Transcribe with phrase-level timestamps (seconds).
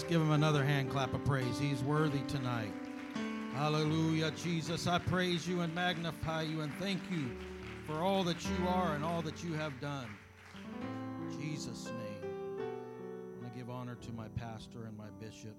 [0.00, 1.58] Let's give him another hand clap of praise.
[1.58, 2.72] He's worthy tonight.
[3.52, 4.86] Hallelujah, Jesus.
[4.86, 7.36] I praise you and magnify you and thank you
[7.86, 10.08] for all that you are and all that you have done.
[11.20, 12.30] In Jesus' name.
[12.58, 15.54] I want to give honor to my pastor and my bishop.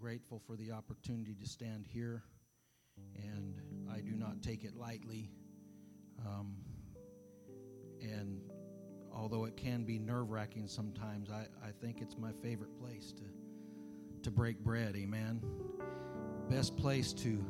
[0.00, 2.24] Grateful for the opportunity to stand here,
[3.14, 3.54] and
[3.88, 5.30] I do not take it lightly.
[6.26, 6.56] Um,
[8.02, 8.40] and
[9.14, 13.22] although it can be nerve wracking sometimes, I, I think it's my favorite place to,
[14.22, 14.94] to break bread.
[14.96, 15.40] Amen.
[16.48, 17.44] Best place to,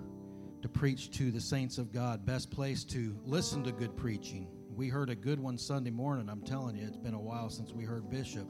[0.62, 4.46] to preach to the saints of God, best place to listen to good preaching.
[4.74, 6.28] We heard a good one Sunday morning.
[6.28, 8.46] I'm telling you, it's been a while since we heard Bishop.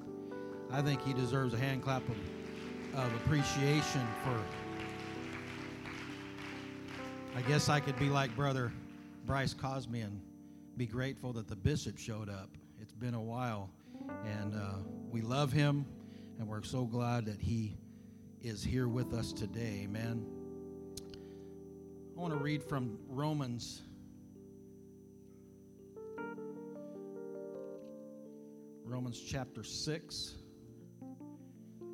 [0.70, 2.16] I think he deserves a hand clap of,
[2.98, 4.41] of appreciation for.
[7.37, 8.73] I guess I could be like Brother
[9.25, 10.20] Bryce Cosme and
[10.77, 12.50] be grateful that the bishop showed up.
[12.80, 13.70] It's been a while,
[14.25, 14.78] and uh,
[15.11, 15.84] we love him,
[16.39, 17.77] and we're so glad that he
[18.43, 19.83] is here with us today.
[19.85, 20.25] Amen.
[22.17, 23.83] I want to read from Romans.
[28.84, 30.34] Romans chapter 6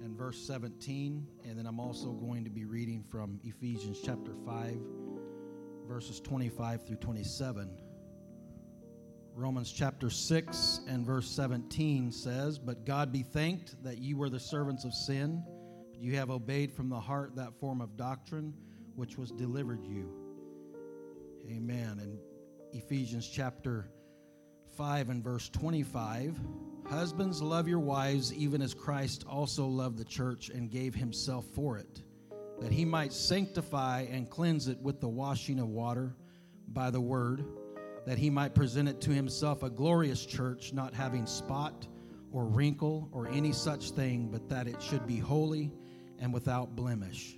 [0.05, 1.27] and verse 17.
[1.45, 4.77] And then I'm also going to be reading from Ephesians chapter 5,
[5.89, 7.70] verses 25 through 27.
[9.35, 14.41] Romans chapter 6 and verse 17 says, But God be thanked that you were the
[14.41, 15.45] servants of sin,
[16.00, 18.55] you have obeyed from the heart that form of doctrine
[18.97, 20.11] which was delivered you.
[21.50, 21.98] Amen.
[22.00, 22.19] And
[22.72, 23.89] Ephesians chapter
[24.77, 26.39] 5 and verse 25
[26.89, 31.78] Husbands, love your wives, even as Christ also loved the church and gave himself for
[31.78, 32.05] it,
[32.61, 36.14] that he might sanctify and cleanse it with the washing of water
[36.69, 37.44] by the word,
[38.06, 41.89] that he might present it to himself a glorious church, not having spot
[42.30, 45.72] or wrinkle or any such thing, but that it should be holy
[46.20, 47.36] and without blemish.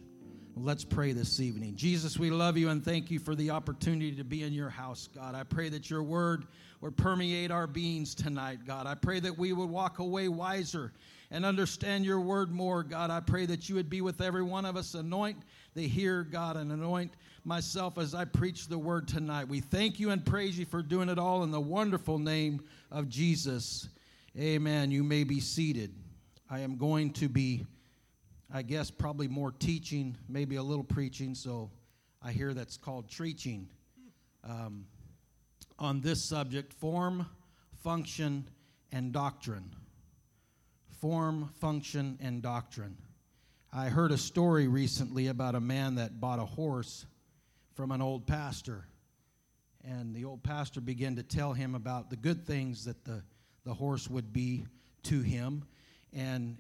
[0.57, 1.77] Let's pray this evening.
[1.77, 5.09] Jesus, we love you and thank you for the opportunity to be in your house,
[5.15, 5.37] God.
[5.37, 6.47] I pray that your word
[6.81, 8.87] would permeate our beings tonight, God.
[8.87, 10.93] I pray that we would walk away wiser
[11.31, 13.11] and understand your word more, God.
[13.11, 14.95] I pray that you would be with every one of us.
[14.95, 15.37] Anoint
[15.75, 17.13] the hear, God, and anoint
[17.45, 19.49] myself as I preach the word tonight.
[19.49, 23.09] We thank you and praise you for doing it all in the wonderful name of
[23.09, 23.89] Jesus.
[24.37, 24.91] Amen.
[24.91, 25.95] You may be seated.
[26.51, 27.65] I am going to be
[28.53, 31.35] I guess probably more teaching, maybe a little preaching.
[31.35, 31.71] So
[32.23, 33.69] I hear that's called treaching
[34.43, 34.87] um,
[35.79, 37.27] on this subject form,
[37.83, 38.49] function,
[38.91, 39.75] and doctrine.
[41.01, 42.97] Form, function, and doctrine.
[43.73, 47.05] I heard a story recently about a man that bought a horse
[47.75, 48.87] from an old pastor.
[49.85, 53.23] And the old pastor began to tell him about the good things that the,
[53.65, 54.65] the horse would be
[55.05, 55.65] to him.
[56.15, 56.57] And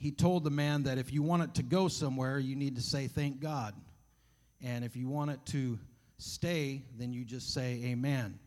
[0.00, 2.82] he told the man that if you want it to go somewhere, you need to
[2.82, 3.74] say, Thank God.
[4.62, 5.78] And if you want it to
[6.16, 8.38] stay, then you just say, Amen.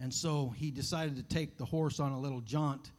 [0.00, 2.92] And so he decided to take the horse on a little jaunt,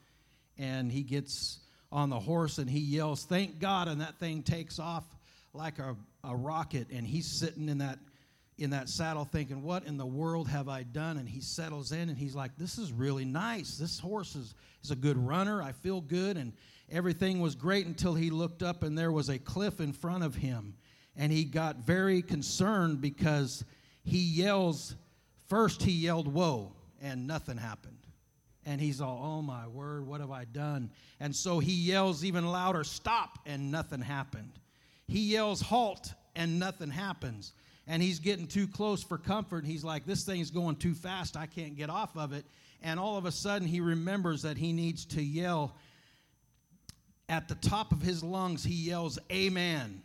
[0.58, 1.60] and he gets
[1.94, 3.88] on the horse and he yells, Thank God.
[3.88, 5.06] And that thing takes off
[5.54, 5.96] like a,
[6.26, 8.00] a rocket, and he's sitting in that.
[8.58, 11.18] In that saddle, thinking, What in the world have I done?
[11.18, 13.78] And he settles in and he's like, This is really nice.
[13.78, 15.64] This horse is, is a good runner.
[15.64, 16.36] I feel good.
[16.36, 16.52] And
[16.92, 20.36] everything was great until he looked up and there was a cliff in front of
[20.36, 20.76] him.
[21.16, 23.64] And he got very concerned because
[24.04, 24.96] he yells,
[25.48, 27.98] first he yelled, Whoa, and nothing happened.
[28.66, 30.92] And he's all, Oh my word, what have I done?
[31.20, 34.52] And so he yells even louder, Stop, and nothing happened.
[35.08, 37.54] He yells, Halt, and nothing happens.
[37.88, 39.66] And he's getting too close for comfort.
[39.66, 41.36] He's like, This thing's going too fast.
[41.36, 42.46] I can't get off of it.
[42.82, 45.76] And all of a sudden, he remembers that he needs to yell
[47.30, 50.02] at the top of his lungs, he yells, Amen.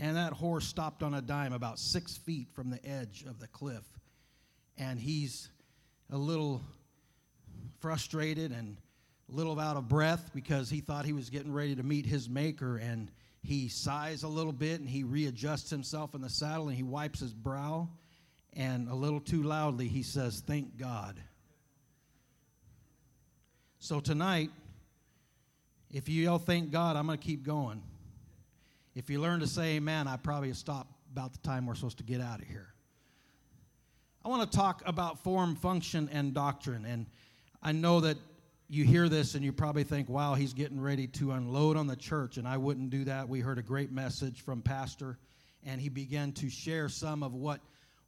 [0.00, 3.46] And that horse stopped on a dime about six feet from the edge of the
[3.46, 3.84] cliff.
[4.76, 5.50] And he's
[6.10, 6.62] a little
[7.78, 8.76] frustrated and
[9.30, 12.28] a little out of breath because he thought he was getting ready to meet his
[12.28, 12.78] maker.
[12.78, 13.10] And
[13.42, 17.20] he sighs a little bit and he readjusts himself in the saddle and he wipes
[17.20, 17.88] his brow.
[18.54, 21.20] And a little too loudly, he says, Thank God.
[23.78, 24.50] So tonight,
[25.94, 27.80] if you all thank God, I'm going to keep going.
[28.96, 32.04] If you learn to say amen, I probably stop about the time we're supposed to
[32.04, 32.74] get out of here.
[34.24, 36.84] I want to talk about form, function, and doctrine.
[36.84, 37.06] And
[37.62, 38.16] I know that
[38.68, 41.94] you hear this and you probably think, wow, he's getting ready to unload on the
[41.94, 42.38] church.
[42.38, 43.28] And I wouldn't do that.
[43.28, 45.16] We heard a great message from Pastor,
[45.64, 47.60] and he began to share some of what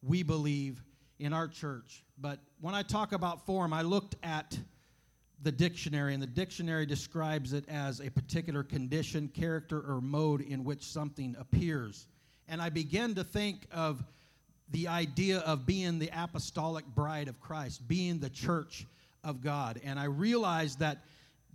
[0.02, 0.82] we believe
[1.20, 2.02] in our church.
[2.18, 4.58] But when I talk about form, I looked at
[5.42, 10.64] the dictionary, and the dictionary describes it as a particular condition, character, or mode in
[10.64, 12.06] which something appears.
[12.48, 14.02] And I began to think of
[14.70, 18.86] the idea of being the apostolic bride of Christ, being the church
[19.22, 19.80] of God.
[19.84, 20.98] And I realized that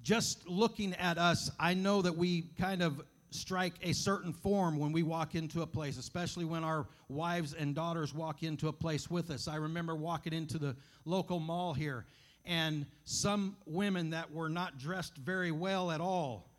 [0.04, 3.02] just looking at us, I know that we kind of
[3.32, 7.74] strike a certain form when we walk into a place, especially when our wives and
[7.74, 9.48] daughters walk into a place with us.
[9.48, 10.76] I remember walking into the
[11.06, 12.06] local mall here,
[12.46, 16.50] and some women that were not dressed very well at all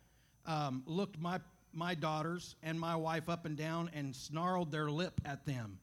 [0.45, 1.39] um, looked my
[1.73, 5.79] my daughters and my wife up and down and snarled their lip at them.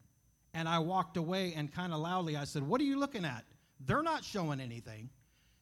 [0.53, 3.43] And I walked away and kind of loudly I said, What are you looking at?
[3.85, 5.09] They're not showing anything.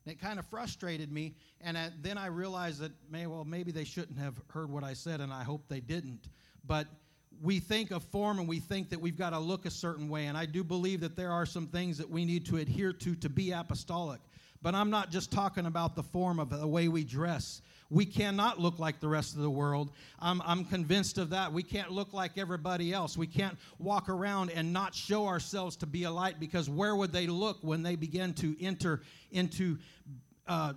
[0.06, 1.36] And it kind of frustrated me.
[1.62, 4.94] And I, then I realized that, may, well, maybe they shouldn't have heard what I
[4.94, 6.30] said, and I hope they didn't.
[6.66, 6.88] But
[7.42, 10.26] we think of form and we think that we've got to look a certain way.
[10.26, 13.16] And I do believe that there are some things that we need to adhere to
[13.16, 14.20] to be apostolic.
[14.62, 17.62] But I'm not just talking about the form of the way we dress.
[17.90, 19.92] We cannot look like the rest of the world.
[20.20, 21.52] I'm, I'm convinced of that.
[21.52, 23.18] We can't look like everybody else.
[23.18, 27.12] We can't walk around and not show ourselves to be a light because where would
[27.12, 29.02] they look when they begin to enter
[29.32, 29.78] into
[30.48, 30.74] uh,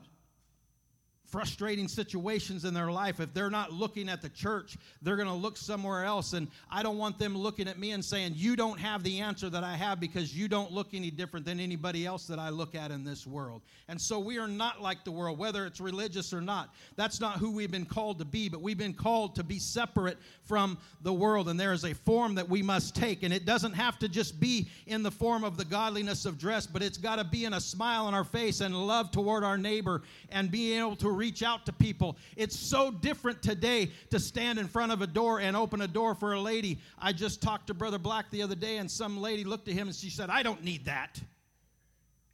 [1.33, 5.35] frustrating situations in their life, if they're not looking at the church, they're going to
[5.35, 6.35] look somewhere else.
[6.35, 9.49] And I don't want them looking at me and saying, You don't have the answer
[9.49, 12.75] that I have because you don't look any different than anybody else that I look
[12.75, 13.63] at in this world.
[13.89, 16.69] And so we are not like the world, whether it's religious or not.
[16.97, 20.19] That's not who we've been called to be, but we've been called to be separate
[20.45, 21.49] from the world.
[21.49, 23.23] And there is a form that we must take.
[23.23, 26.67] And it doesn't have to just be in the form of the godliness of dress,
[26.67, 29.57] but it's got to be in a smile on our face and love toward our
[29.57, 32.17] neighbor and being able to reach out to people.
[32.37, 36.17] It's so different today to stand in front of a door and open a door
[36.17, 36.81] for a lady.
[36.99, 39.87] I just talked to Brother Black the other day, and some lady looked at him
[39.87, 41.21] and she said, I don't need that.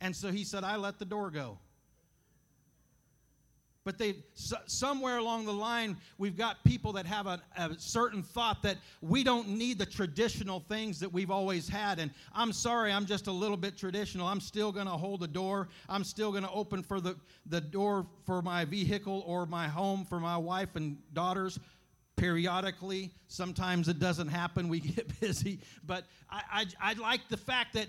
[0.01, 1.59] And so he said, I let the door go
[3.89, 4.17] but they
[4.67, 9.25] somewhere along the line we've got people that have a, a, certain thought that we
[9.25, 11.99] don't need the traditional things that we've always had.
[11.99, 14.27] And i'm sorry i'm just a little bit traditional.
[14.27, 15.69] I'm still going to hold the door.
[15.89, 20.05] I'm still going to open for the, the door for my vehicle or my home
[20.05, 21.59] for my wife and daughters.
[22.17, 25.61] Periodically sometimes it doesn't happen we get busy.
[25.87, 27.87] But I, I, I like the fact that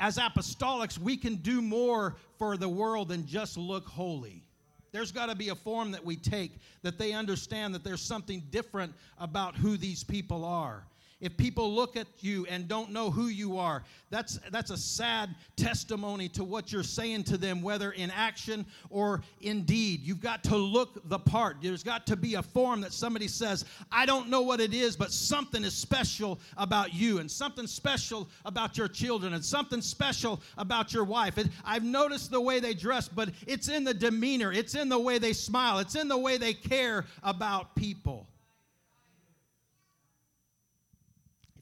[0.00, 4.47] as apostolics we can do more for the world than just look holy
[4.92, 6.52] there's got to be a form that we take
[6.82, 10.84] that they understand that there's something different about who these people are.
[11.20, 15.34] If people look at you and don't know who you are, that's, that's a sad
[15.56, 20.02] testimony to what you're saying to them, whether in action or in deed.
[20.02, 21.56] You've got to look the part.
[21.60, 24.96] There's got to be a form that somebody says, I don't know what it is,
[24.96, 30.40] but something is special about you, and something special about your children, and something special
[30.56, 31.36] about your wife.
[31.64, 35.18] I've noticed the way they dress, but it's in the demeanor, it's in the way
[35.18, 38.26] they smile, it's in the way they care about people.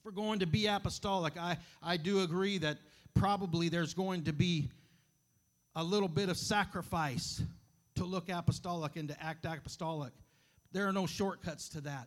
[0.06, 2.78] We're going to be apostolic, I, I do agree that
[3.14, 4.68] probably there's going to be
[5.74, 7.42] a little bit of sacrifice
[7.96, 10.12] to look apostolic and to act apostolic.
[10.70, 12.06] There are no shortcuts to that.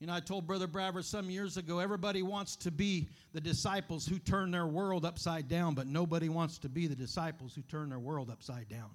[0.00, 4.04] You know, I told Brother Bravers some years ago everybody wants to be the disciples
[4.04, 7.90] who turn their world upside down, but nobody wants to be the disciples who turn
[7.90, 8.90] their world upside down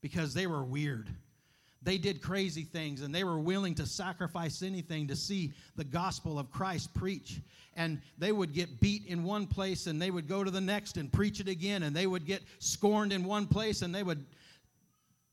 [0.00, 1.10] because they were weird
[1.84, 6.38] they did crazy things and they were willing to sacrifice anything to see the gospel
[6.38, 7.40] of Christ preach.
[7.74, 10.96] And they would get beat in one place and they would go to the next
[10.96, 11.82] and preach it again.
[11.84, 14.24] And they would get scorned in one place and they would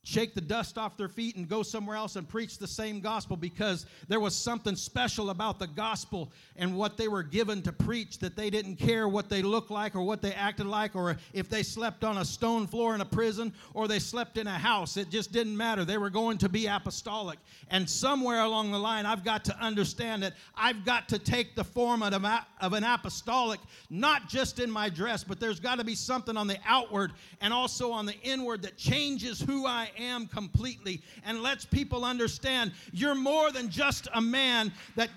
[0.04, 3.36] shake the dust off their feet and go somewhere else and preach the same gospel
[3.36, 8.18] because there was something special about the gospel and what they were given to preach
[8.20, 11.50] that they didn't care what they looked like or what they acted like or if
[11.50, 14.96] they slept on a stone floor in a prison or they slept in a house.
[14.96, 15.84] It just didn't matter.
[15.84, 17.40] They were going to be apostolic.
[17.70, 21.64] And somewhere along the line, I've got to understand that I've got to take the
[21.64, 22.14] form of
[22.74, 26.58] an apostolic, not just in my dress, but there's got to be something on the
[26.66, 32.06] outward and also on the inward that changes who I am completely and lets people
[32.06, 35.10] understand you're more than just a man that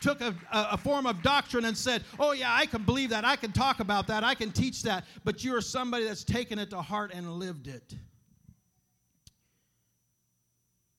[0.00, 3.24] took a, a, form of doctrine and said, Oh, yeah, I can believe that.
[3.24, 4.22] I can talk about that.
[4.24, 5.04] I can teach that.
[5.24, 7.94] But you're somebody that's taken it to heart and lived it.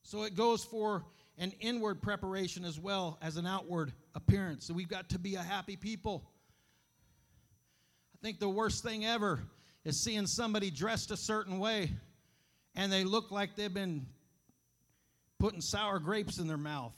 [0.04, 1.06] So it goes for
[1.38, 4.66] an inward preparation as well as an outward appearance.
[4.66, 6.30] So we've got to be a happy people.
[8.16, 9.40] I think the worst thing ever
[9.86, 11.92] is seeing somebody dressed a certain way
[12.80, 14.06] and they look like they've been
[15.38, 16.94] putting sour grapes in their mouth.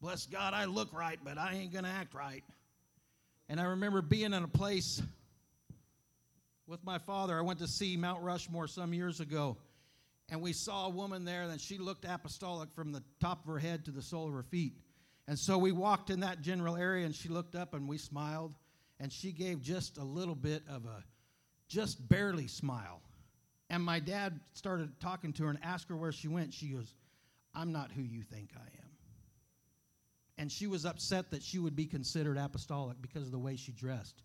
[0.00, 2.42] Bless God, I look right, but I ain't going to act right.
[3.48, 5.00] And I remember being in a place
[6.66, 7.38] with my father.
[7.38, 9.56] I went to see Mount Rushmore some years ago,
[10.28, 13.60] and we saw a woman there, and she looked apostolic from the top of her
[13.60, 14.72] head to the sole of her feet.
[15.28, 18.52] And so we walked in that general area, and she looked up, and we smiled,
[18.98, 21.04] and she gave just a little bit of a,
[21.68, 23.00] just barely smile.
[23.70, 26.52] And my dad started talking to her and asked her where she went.
[26.52, 26.94] She goes,
[27.54, 28.90] I'm not who you think I am.
[30.36, 33.72] And she was upset that she would be considered apostolic because of the way she
[33.72, 34.22] dressed.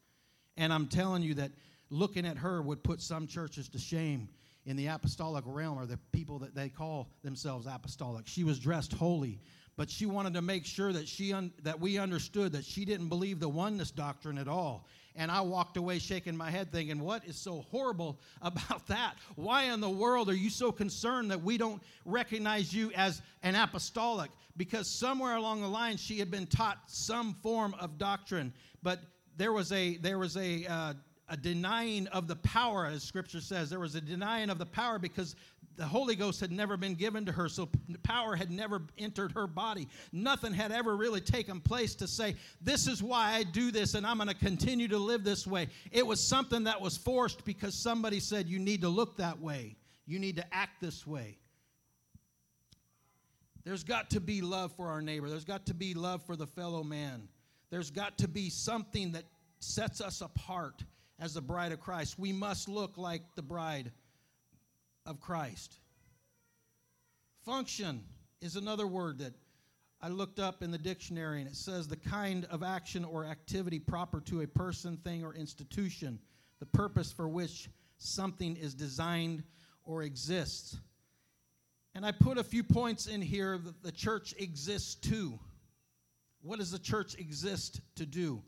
[0.58, 1.52] And I'm telling you that
[1.90, 4.30] looking at her would put some churches to shame
[4.66, 8.28] in the apostolic realm or the people that they call themselves apostolic.
[8.28, 9.40] She was dressed holy,
[9.80, 13.08] but she wanted to make sure that she un- that we understood that she didn't
[13.08, 14.86] believe the oneness doctrine at all.
[15.16, 19.16] And I walked away shaking my head thinking, what is so horrible about that?
[19.38, 23.56] Why in the world are you so concerned that we don't recognize you as an
[23.56, 24.32] apostolic?
[24.58, 28.52] Because somewhere along the line she had been taught some form of doctrine,
[28.84, 29.00] but
[29.38, 30.94] there was a there was a uh,
[31.30, 33.70] a denying of the power, as Scripture says.
[33.70, 35.36] There was a denying of the power because
[35.80, 37.70] the Holy Ghost had never been given to her, so
[38.04, 39.88] power had never entered her body.
[40.12, 44.06] Nothing had ever really taken place to say, This is why I do this, and
[44.06, 45.70] I'm going to continue to live this way.
[45.92, 49.78] It was something that was forced because somebody said, You need to look that way,
[50.06, 51.38] you need to act this way.
[53.64, 56.48] There's got to be love for our neighbor, there's got to be love for the
[56.48, 57.30] fellow man,
[57.70, 59.24] there's got to be something that
[59.60, 60.84] sets us apart
[61.20, 62.20] as the bride of Christ.
[62.20, 63.94] We must look like the bride
[65.10, 65.80] of Christ.
[67.44, 68.04] Function
[68.42, 69.34] is another word that
[70.02, 73.80] I looked up in the dictionary, and it says the kind of action or activity
[73.80, 76.20] proper to a person, thing, or institution,
[76.60, 79.44] the purpose for which something is designed
[79.84, 80.78] or exists.
[81.96, 85.38] And I put a few points in here that the church exists to.
[86.44, 88.44] What does the church exist to do?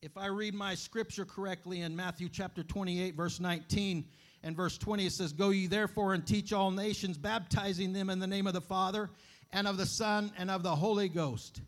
[0.00, 4.06] If I read my scripture correctly in Matthew chapter 28, verse 19
[4.44, 8.18] and verse 20, it says, Go ye therefore and teach all nations, baptizing them in
[8.18, 9.08] the name of the Father
[9.52, 11.62] and of the Son and of the Holy Ghost,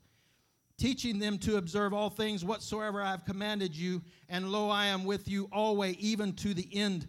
[0.77, 4.03] teaching them to observe all things whatsoever I have commanded you.
[4.29, 7.09] And lo, I am with you always, even to the end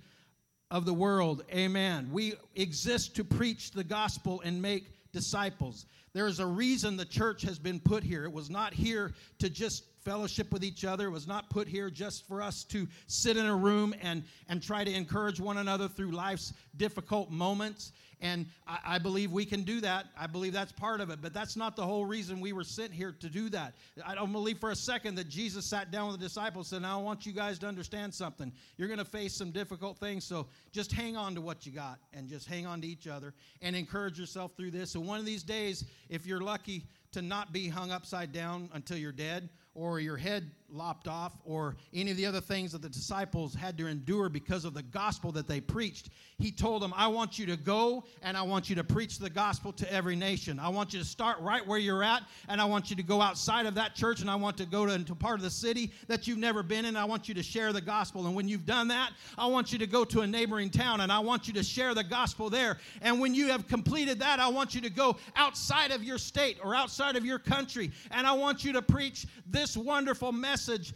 [0.72, 1.44] of the world.
[1.52, 2.10] Amen.
[2.14, 5.86] We exist to preach the gospel and make disciples.
[6.14, 8.24] There is a reason the church has been put here.
[8.24, 11.08] It was not here to just fellowship with each other.
[11.08, 14.64] It was not put here just for us to sit in a room and, and
[14.64, 17.92] try to encourage one another through life's difficult moments.
[18.22, 20.06] And I, I, believe we can do that.
[20.18, 21.20] I believe that's part of it.
[21.22, 23.76] But that's not the whole reason we were sent here to do that.
[24.06, 26.88] I don't believe for a second that Jesus sat down with the disciples and said,
[26.88, 28.52] Now I want you guys to understand something.
[28.78, 32.00] You're going to face some difficult things, so just hang on to what you got
[32.14, 34.96] and just hang on to each other and encourage yourself through this.
[34.96, 38.98] And one of these days, if you're lucky to not be hung upside down until
[38.98, 42.90] you're dead, or your head lopped off or any of the other things that the
[42.90, 46.10] disciples had to endure because of the gospel that they preached.
[46.38, 49.30] He told them, I want you to go and I want you to preach the
[49.30, 50.60] gospel to every nation.
[50.60, 53.22] I want you to start right where you're at and I want you to go
[53.22, 55.92] outside of that church and I want to go to, into part of the city
[56.08, 56.98] that you've never been in.
[56.98, 58.28] I want you to share the gospel.
[58.28, 61.12] And when you've done that, I want you to go to a neighboring town and
[61.12, 62.78] I want you to share the gospel there.
[63.02, 66.58] And when you have completed that, I want you to go outside of your state
[66.62, 70.94] or outside of your country and I want you to preach this wonderful message message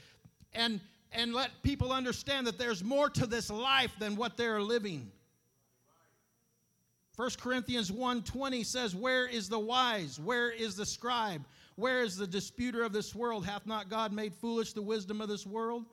[0.53, 5.11] and, and let people understand that there's more to this life than what they're living.
[7.15, 10.19] 1 Corinthians 1:20 says, "Where is the wise?
[10.19, 11.45] Where is the scribe?
[11.75, 13.45] Where is the disputer of this world?
[13.45, 15.85] Hath not God made foolish the wisdom of this world?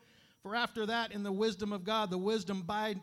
[0.42, 2.96] For after that in the wisdom of God, the wisdom by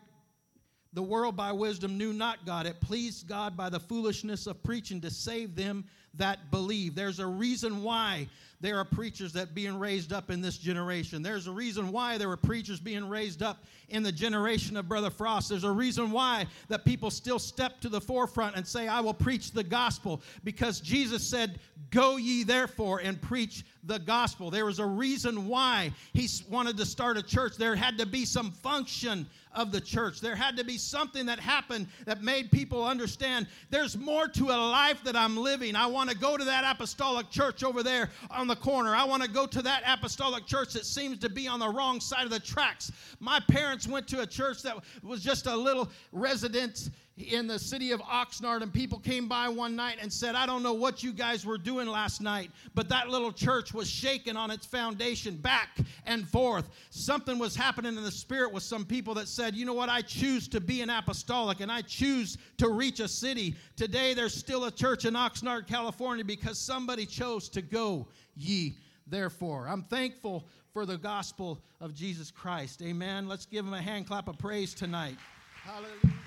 [0.92, 2.66] the world by wisdom knew not God.
[2.66, 6.94] It pleased God by the foolishness of preaching to save them that believe.
[6.94, 8.28] There's a reason why
[8.60, 11.22] there are preachers that being raised up in this generation.
[11.22, 15.10] There's a reason why there were preachers being raised up in the generation of Brother
[15.10, 15.48] Frost.
[15.48, 19.14] There's a reason why that people still step to the forefront and say, I will
[19.14, 21.60] preach the gospel because Jesus said,
[21.90, 24.50] Go ye therefore and preach the gospel.
[24.50, 27.56] There was a reason why he wanted to start a church.
[27.56, 30.20] There had to be some function of the church.
[30.20, 34.58] There had to be something that happened that made people understand there's more to a
[34.58, 35.74] life that I'm living.
[35.74, 38.94] I want to go to that apostolic church over there on the corner.
[38.94, 42.00] I want to go to that apostolic church that seems to be on the wrong
[42.00, 42.92] side of the tracks.
[43.18, 47.92] My parents went to a church that was just a little residence in the city
[47.92, 51.12] of Oxnard, and people came by one night and said, I don't know what you
[51.12, 55.78] guys were doing last night, but that little church was shaking on its foundation back
[56.04, 56.68] and forth.
[56.90, 59.88] Something was happening in the spirit with some people that said, You know what?
[59.88, 63.56] I choose to be an apostolic and I choose to reach a city.
[63.76, 69.68] Today, there's still a church in Oxnard, California, because somebody chose to go ye therefore.
[69.68, 72.82] I'm thankful for the gospel of Jesus Christ.
[72.82, 73.26] Amen.
[73.26, 75.16] Let's give him a hand clap of praise tonight.
[75.64, 76.25] Hallelujah.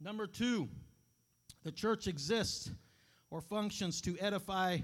[0.00, 0.68] Number two,
[1.64, 2.70] the church exists
[3.30, 4.78] or functions to edify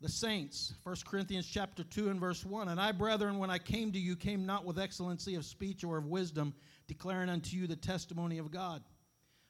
[0.00, 0.74] the saints.
[0.84, 2.68] 1 Corinthians chapter 2 and verse 1.
[2.68, 5.98] And I, brethren, when I came to you, came not with excellency of speech or
[5.98, 6.54] of wisdom,
[6.86, 8.82] declaring unto you the testimony of God.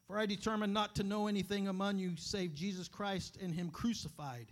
[0.07, 4.49] For I determined not to know anything among you save Jesus Christ and him crucified.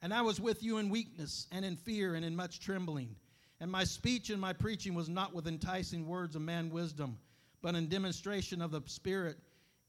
[0.00, 3.14] And I was with you in weakness and in fear and in much trembling.
[3.60, 7.16] And my speech and my preaching was not with enticing words of man wisdom,
[7.62, 9.36] but in demonstration of the Spirit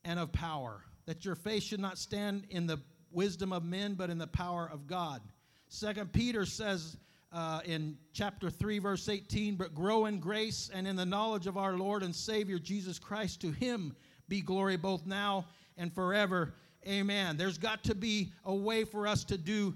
[0.05, 2.79] and of power, that your faith should not stand in the
[3.11, 5.21] wisdom of men, but in the power of God.
[5.67, 6.97] Second Peter says
[7.31, 11.57] uh, in chapter 3, verse 18, but grow in grace and in the knowledge of
[11.57, 13.41] our Lord and Savior Jesus Christ.
[13.41, 13.95] To him
[14.27, 16.53] be glory both now and forever.
[16.87, 17.37] Amen.
[17.37, 19.75] There's got to be a way for us to do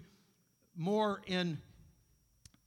[0.75, 1.57] more in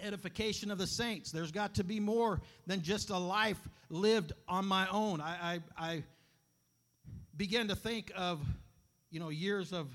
[0.01, 1.31] edification of the saints.
[1.31, 5.21] There's got to be more than just a life lived on my own.
[5.21, 6.03] I, I, I
[7.41, 8.39] began to think of,
[9.11, 9.89] you know, years of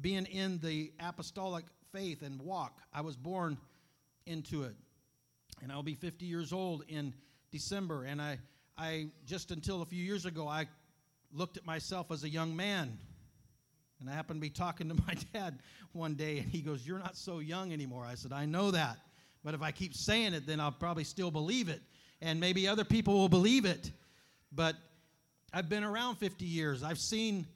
[0.00, 2.82] being in the apostolic faith and walk.
[2.94, 3.58] I was born
[4.24, 4.76] into it.
[5.60, 7.12] And I'll be 50 years old in
[7.50, 8.04] December.
[8.04, 8.38] And I,
[8.78, 10.68] I just until a few years ago, I
[11.32, 12.96] looked at myself as a young man.
[13.98, 15.58] And I happened to be talking to my dad
[15.90, 18.04] one day, and he goes, You're not so young anymore.
[18.08, 18.98] I said, I know that.
[19.42, 21.82] But if I keep saying it, then I'll probably still believe it.
[22.20, 23.90] And maybe other people will believe it.
[24.52, 24.76] But
[25.52, 26.82] I've been around 50 years.
[26.82, 27.46] I've seen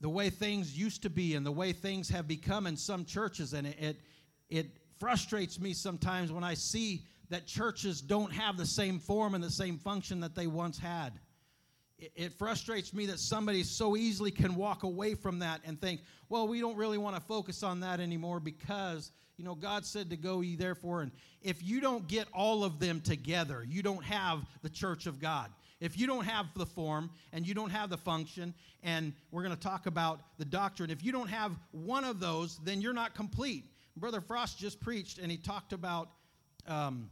[0.00, 3.52] the way things used to be and the way things have become in some churches
[3.52, 4.00] and it, it,
[4.48, 4.66] it
[4.98, 9.50] frustrates me sometimes when I see that churches don't have the same form and the
[9.50, 11.10] same function that they once had.
[11.98, 16.00] It, it frustrates me that somebody so easily can walk away from that and think,
[16.28, 20.10] well, we don't really want to focus on that anymore because, you know, God said
[20.10, 21.02] to go ye therefore.
[21.02, 25.20] And if you don't get all of them together, you don't have the church of
[25.20, 25.50] God.
[25.80, 29.54] If you don't have the form and you don't have the function, and we're going
[29.54, 33.14] to talk about the doctrine, if you don't have one of those, then you're not
[33.14, 33.64] complete.
[33.96, 36.10] Brother Frost just preached, and he talked about
[36.66, 37.10] um,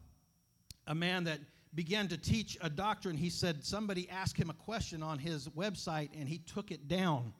[0.87, 1.40] a man that
[1.75, 3.16] began to teach a doctrine.
[3.16, 7.33] He said somebody asked him a question on his website, and he took it down.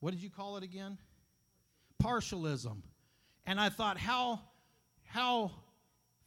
[0.00, 0.98] What did you call it again?
[2.02, 2.82] Partialism.
[3.46, 4.40] And I thought, how,
[5.04, 5.52] how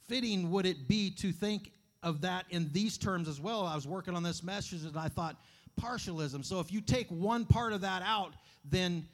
[0.08, 1.72] fitting would it be to think
[2.06, 3.66] of that in these terms as well.
[3.66, 5.36] I was working on this message and I thought,
[5.82, 6.46] partialism.
[6.46, 9.08] So if you take one part of that out, then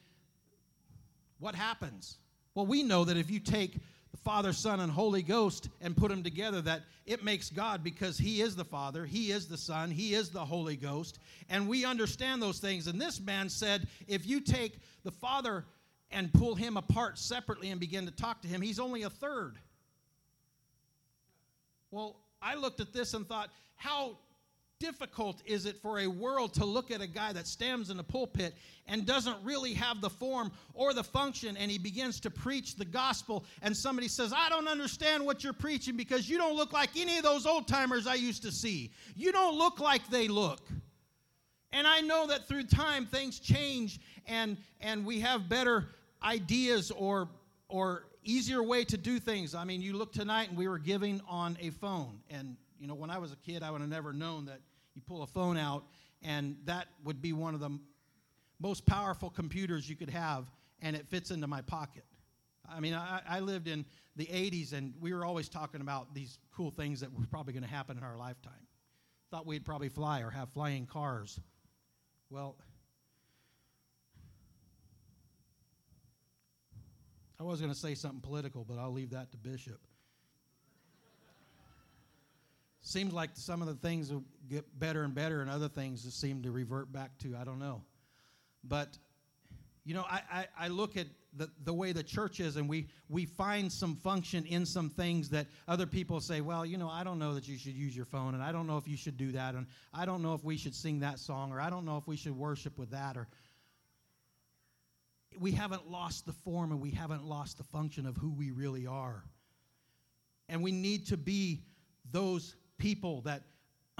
[1.39, 2.17] what happens?
[2.54, 3.75] Well, we know that if you take
[4.12, 8.17] the Father, Son, and Holy Ghost and put them together, that it makes God because
[8.17, 11.17] He is the Father, He is the Son, He is the Holy Ghost.
[11.49, 12.88] And we understand those things.
[12.88, 15.63] And this man said, if you take the Father
[16.12, 19.56] and pull Him apart separately and begin to talk to Him, He's only a third.
[21.89, 24.17] Well, I looked at this and thought, how
[24.82, 28.04] difficult is it for a world to look at a guy that stands in a
[28.04, 28.56] pulpit
[28.88, 32.84] and doesn't really have the form or the function and he begins to preach the
[32.84, 36.89] gospel and somebody says i don't understand what you're preaching because you don't look like
[36.97, 38.91] any of those old timers i used to see.
[39.15, 40.62] You don't look like they look.
[41.71, 45.89] And i know that through time things change and and we have better
[46.23, 47.30] ideas or
[47.69, 49.55] or easier way to do things.
[49.55, 52.19] I mean, you look tonight and we were giving on a phone.
[52.29, 54.62] And, you know, when I was a kid, I would have never known that
[54.93, 55.86] you pull a phone out
[56.21, 57.79] and that would be one of the
[58.60, 62.03] most powerful computers you could have and it fits into my pocket.
[62.69, 66.38] I mean, I, I lived in the 80s and we were always talking about these
[66.55, 68.53] cool things that were probably going to happen in our lifetime.
[69.31, 71.39] Thought we'd probably fly or have flying cars.
[72.29, 72.55] Well,
[77.41, 79.80] I was going to say something political, but I'll leave that to Bishop.
[82.82, 86.21] Seems like some of the things will get better and better, and other things just
[86.21, 87.82] seem to revert back to, I don't know.
[88.63, 88.95] But,
[89.86, 92.86] you know, I, I, I look at the, the way the church is, and we,
[93.10, 97.04] we find some function in some things that other people say, well, you know, I
[97.04, 99.17] don't know that you should use your phone, and I don't know if you should
[99.17, 101.86] do that, and I don't know if we should sing that song, or I don't
[101.86, 103.27] know if we should worship with that, or
[105.39, 108.85] we haven't lost the form and we haven't lost the function of who we really
[108.85, 109.23] are.
[110.49, 111.61] And we need to be
[112.11, 113.43] those people that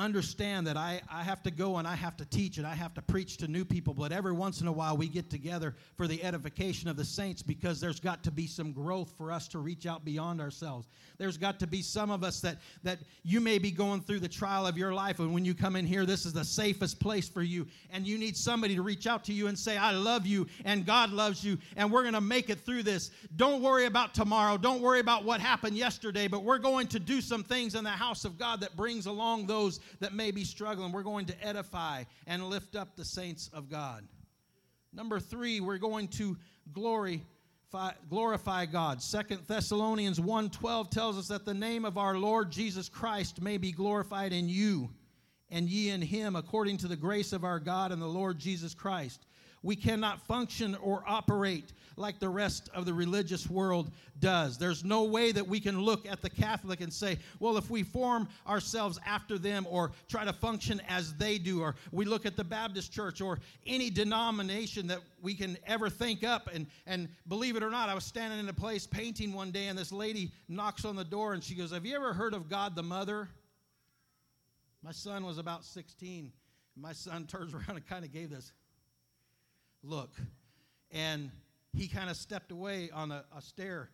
[0.02, 2.94] understand that I, I have to go and I have to teach and I have
[2.96, 6.08] to preach to new people, but every once in a while we get together for
[6.08, 9.60] the edification of the saints because there's got to be some growth for us to
[9.60, 10.88] reach out beyond ourselves.
[11.18, 14.28] There's got to be some of us that, that you may be going through the
[14.28, 17.30] trial of your life, and when you come in here, this is the safest place
[17.30, 20.26] for you, and you need somebody to reach out to you and say, I love
[20.26, 23.12] you, and God loves you, and we're going to make it through this.
[23.36, 24.58] Don't worry about tomorrow.
[24.58, 27.90] Don't worry about what happened yesterday, but we're going to do some things in the
[27.90, 30.92] house of God that brings along those that may be struggling.
[30.92, 34.04] We're going to edify and lift up the saints of God.
[34.94, 36.38] Number three, we're going to
[36.74, 37.24] glory
[38.10, 39.02] glorify God.
[39.02, 43.72] Second Thessalonians 1:12 tells us that the name of our Lord Jesus Christ may be
[43.72, 44.90] glorified in you
[45.50, 48.74] and ye in him according to the grace of our God and the Lord Jesus
[48.74, 49.26] Christ.
[49.64, 54.58] We cannot function or operate like the rest of the religious world does.
[54.58, 57.84] There's no way that we can look at the Catholic and say, well, if we
[57.84, 62.36] form ourselves after them or try to function as they do, or we look at
[62.36, 66.50] the Baptist church or any denomination that we can ever think up.
[66.52, 69.68] And, and believe it or not, I was standing in a place painting one day,
[69.68, 72.50] and this lady knocks on the door and she goes, Have you ever heard of
[72.50, 73.30] God the Mother?
[74.84, 76.32] My son was about 16.
[76.76, 78.52] My son turns around and kind of gave this
[79.84, 80.12] look.
[80.92, 81.32] And
[81.74, 83.90] he kind of stepped away on a, a, stair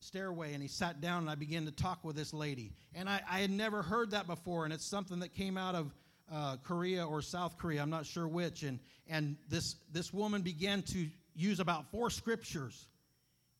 [0.00, 2.72] stairway and he sat down and I began to talk with this lady.
[2.94, 5.94] And I, I had never heard that before, and it's something that came out of
[6.32, 8.62] uh, Korea or South Korea, I'm not sure which.
[8.62, 12.88] And, and this, this woman began to use about four scriptures.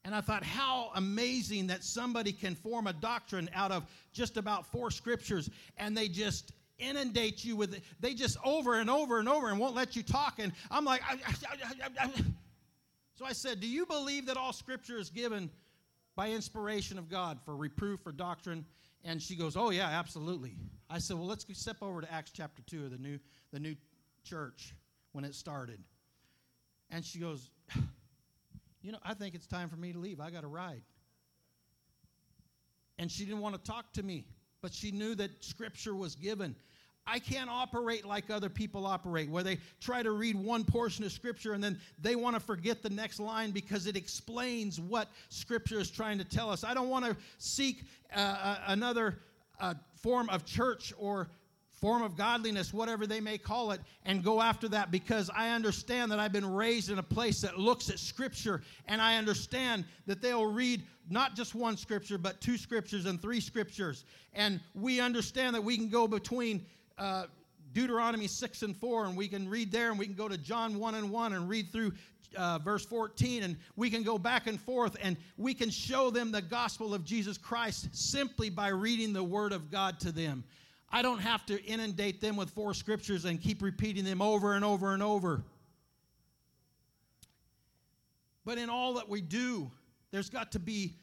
[0.04, 4.66] And I thought, how amazing that somebody can form a doctrine out of just about
[4.66, 7.82] four scriptures and they just inundate you with it.
[8.00, 10.38] They just over and over and over and won't let you talk.
[10.38, 12.10] And I'm like, I, I, I,
[13.16, 15.50] so I said, Do you believe that all scripture is given
[16.14, 18.64] by inspiration of God for reproof, for doctrine?
[19.04, 20.56] And she goes, Oh, yeah, absolutely.
[20.90, 23.18] I said, Well, let's step over to Acts chapter 2 of the new,
[23.52, 23.74] the new
[24.24, 24.74] church
[25.12, 25.80] when it started.
[26.90, 27.50] And she goes,
[28.82, 30.20] You know, I think it's time for me to leave.
[30.20, 30.82] I got to ride.
[32.98, 34.24] And she didn't want to talk to me
[34.62, 36.54] but she knew that Scripture was given.
[37.06, 41.12] I can't operate like other people operate, where they try to read one portion of
[41.12, 45.78] Scripture and then they want to forget the next line because it explains what Scripture
[45.78, 46.64] is trying to tell us.
[46.64, 49.18] I don't want to seek uh, uh another
[49.60, 51.28] uh, form of church or
[51.76, 56.10] form of godliness, whatever they may call it, and go after that because I understand
[56.10, 60.22] that I've been raised in a place that looks at Scripture and I understand that
[60.22, 64.04] they'll read not just one Scripture, but two Scriptures and three Scriptures.
[64.34, 66.64] And we understand that we can go between.
[66.98, 67.26] Uh,
[67.72, 70.78] Deuteronomy 6 and 4, and we can read there, and we can go to John
[70.78, 71.92] 1 and 1 and read through
[72.34, 76.32] uh, verse 14, and we can go back and forth, and we can show them
[76.32, 80.44] the gospel of Jesus Christ simply by reading the Word of God to them.
[80.90, 84.64] I don't have to inundate them with four scriptures and keep repeating them over and
[84.64, 85.42] over and over.
[88.44, 89.70] But in all that we do,
[90.12, 90.94] there's got to be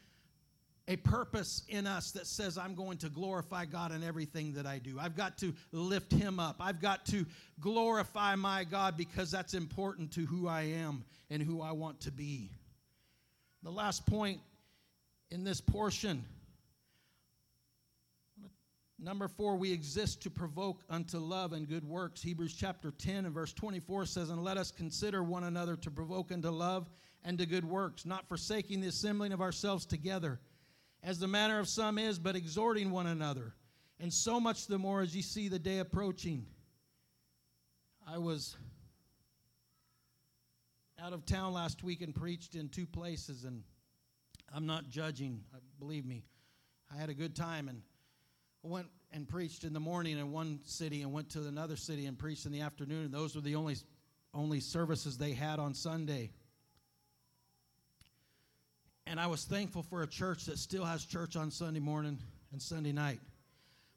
[0.88, 4.80] a purpose in us that says, I'm going to glorify God in everything that I
[4.80, 4.98] do.
[5.00, 6.58] I've got to lift Him up.
[6.60, 7.26] I've got to
[7.60, 12.12] glorify my God because that's important to who I am and who I want to
[12.12, 12.50] be.
[13.64, 14.40] The last point
[15.32, 16.24] in this portion
[19.04, 22.22] Number four, we exist to provoke unto love and good works.
[22.22, 26.32] Hebrews chapter 10 and verse 24 says, And let us consider one another to provoke
[26.32, 26.90] unto love
[27.26, 30.40] and to good works, not forsaking the assembling of ourselves together,
[31.04, 33.54] as the manner of some is, but exhorting one another.
[34.00, 36.46] And so much the more as ye see the day approaching.
[38.08, 38.56] I was
[40.98, 43.64] out of town last week and preached in two places, and
[44.56, 45.42] I'm not judging,
[45.78, 46.24] believe me.
[46.94, 47.82] I had a good time, and
[48.64, 52.18] went and preached in the morning in one city and went to another city and
[52.18, 53.06] preached in the afternoon.
[53.06, 53.76] And those were the only,
[54.34, 56.32] only services they had on Sunday.
[59.06, 62.18] And I was thankful for a church that still has church on Sunday morning
[62.52, 63.20] and Sunday night.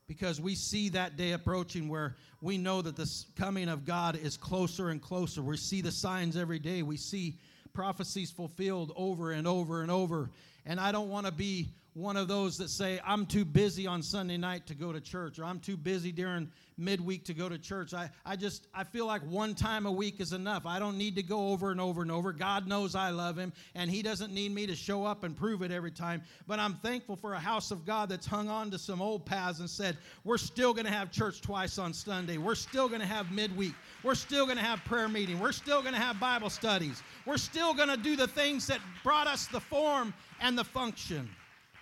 [0.09, 4.37] Because we see that day approaching where we know that the coming of God is
[4.37, 5.43] closer and closer.
[5.43, 6.83] We see the signs every day.
[6.83, 7.39] We see
[7.73, 10.31] prophecies fulfilled over and over and over.
[10.65, 14.03] And I don't want to be one of those that say, I'm too busy on
[14.03, 17.57] Sunday night to go to church, or I'm too busy during midweek to go to
[17.57, 17.95] church.
[17.95, 20.67] I, I just, I feel like one time a week is enough.
[20.67, 22.35] I don't need to go over and over and over.
[22.35, 25.63] God knows I love Him, and He doesn't need me to show up and prove
[25.63, 26.21] it every time.
[26.47, 29.61] But I'm thankful for a house of God that's hung on to some old paths
[29.61, 32.37] and said, We're still going to have church twice on Sunday.
[32.37, 33.73] We're still going to have midweek.
[34.03, 35.41] We're still going to have prayer meeting.
[35.41, 37.03] We're still going to have Bible studies.
[37.25, 41.31] We're still going to do the things that brought us the form and the function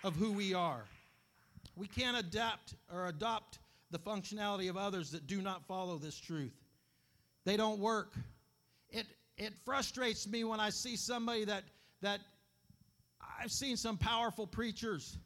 [0.05, 0.85] of who we are.
[1.75, 3.57] We can't adapt or adopt
[3.89, 6.53] the functionality of others that do not follow this truth.
[7.43, 8.13] They don't work.
[8.91, 11.63] It, it frustrates me when I see somebody that,
[12.03, 12.19] that
[13.41, 15.17] I've seen some powerful preachers,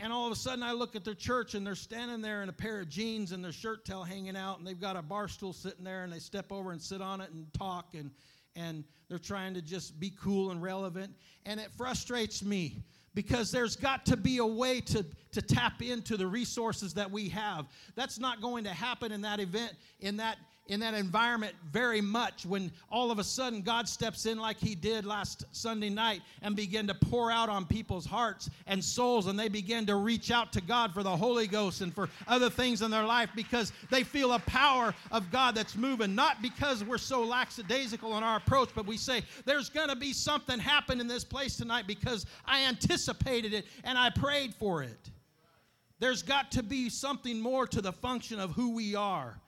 [0.00, 2.48] and all of a sudden I look at their church and they're standing there in
[2.48, 5.28] a pair of jeans and their shirt tail hanging out, and they've got a bar
[5.28, 8.10] stool sitting there, and they step over and sit on it and talk, and,
[8.56, 11.14] and they're trying to just be cool and relevant.
[11.46, 12.82] And it frustrates me
[13.14, 17.28] because there's got to be a way to, to tap into the resources that we
[17.28, 17.66] have.
[17.94, 22.46] That's not going to happen in that event, in that in that environment very much
[22.46, 26.54] when all of a sudden God steps in like he did last Sunday night and
[26.54, 30.52] begin to pour out on people's hearts and souls and they begin to reach out
[30.52, 34.04] to God for the Holy Ghost and for other things in their life because they
[34.04, 36.14] feel a power of God that's moving.
[36.14, 40.12] Not because we're so lackadaisical in our approach but we say there's going to be
[40.12, 45.10] something happen in this place tonight because I anticipated it and I prayed for it.
[45.98, 49.40] There's got to be something more to the function of who we are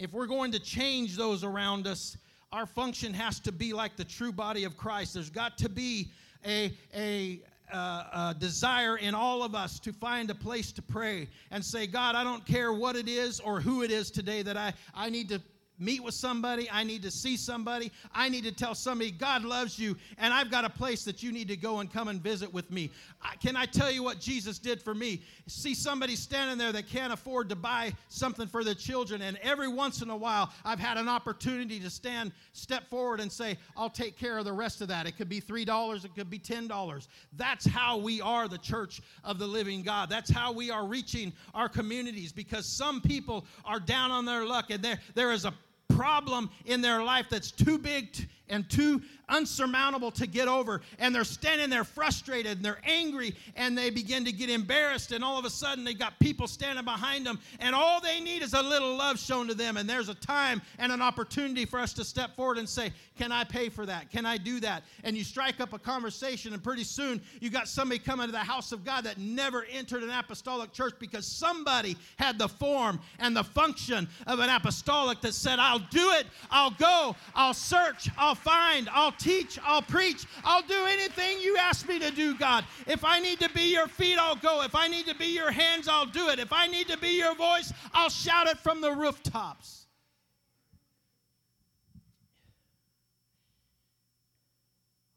[0.00, 2.16] if we're going to change those around us,
[2.52, 5.14] our function has to be like the true body of Christ.
[5.14, 6.10] There's got to be
[6.44, 11.64] a, a, uh, desire in all of us to find a place to pray and
[11.64, 14.72] say, God, I don't care what it is or who it is today that I,
[14.94, 15.40] I need to
[15.80, 19.78] meet with somebody, I need to see somebody, I need to tell somebody God loves
[19.78, 22.52] you, and I've got a place that you need to go and come and visit
[22.52, 22.90] with me.
[23.22, 25.22] I, can I tell you what Jesus did for me?
[25.46, 29.68] See somebody standing there that can't afford to buy something for their children, and every
[29.68, 33.90] once in a while, I've had an opportunity to stand, step forward, and say, I'll
[33.90, 35.06] take care of the rest of that.
[35.06, 37.08] It could be $3, it could be $10.
[37.36, 40.10] That's how we are the church of the living God.
[40.10, 44.70] That's how we are reaching our communities because some people are down on their luck,
[44.70, 45.54] and there, there is a
[45.96, 50.82] problem in their life that's too big and too unsurmountable to get over.
[50.98, 55.12] And they're standing there frustrated and they're angry and they begin to get embarrassed.
[55.12, 57.38] And all of a sudden, they got people standing behind them.
[57.60, 59.76] And all they need is a little love shown to them.
[59.76, 63.32] And there's a time and an opportunity for us to step forward and say, Can
[63.32, 64.10] I pay for that?
[64.10, 64.82] Can I do that?
[65.04, 66.52] And you strike up a conversation.
[66.52, 70.02] And pretty soon, you got somebody coming to the house of God that never entered
[70.02, 75.34] an apostolic church because somebody had the form and the function of an apostolic that
[75.34, 76.26] said, I'll do it.
[76.50, 77.16] I'll go.
[77.34, 78.08] I'll search.
[78.16, 82.64] I'll find, I'll teach, I'll preach, I'll do anything you ask me to do, God.
[82.86, 84.62] If I need to be your feet, I'll go.
[84.62, 86.38] If I need to be your hands, I'll do it.
[86.38, 89.86] If I need to be your voice, I'll shout it from the rooftops.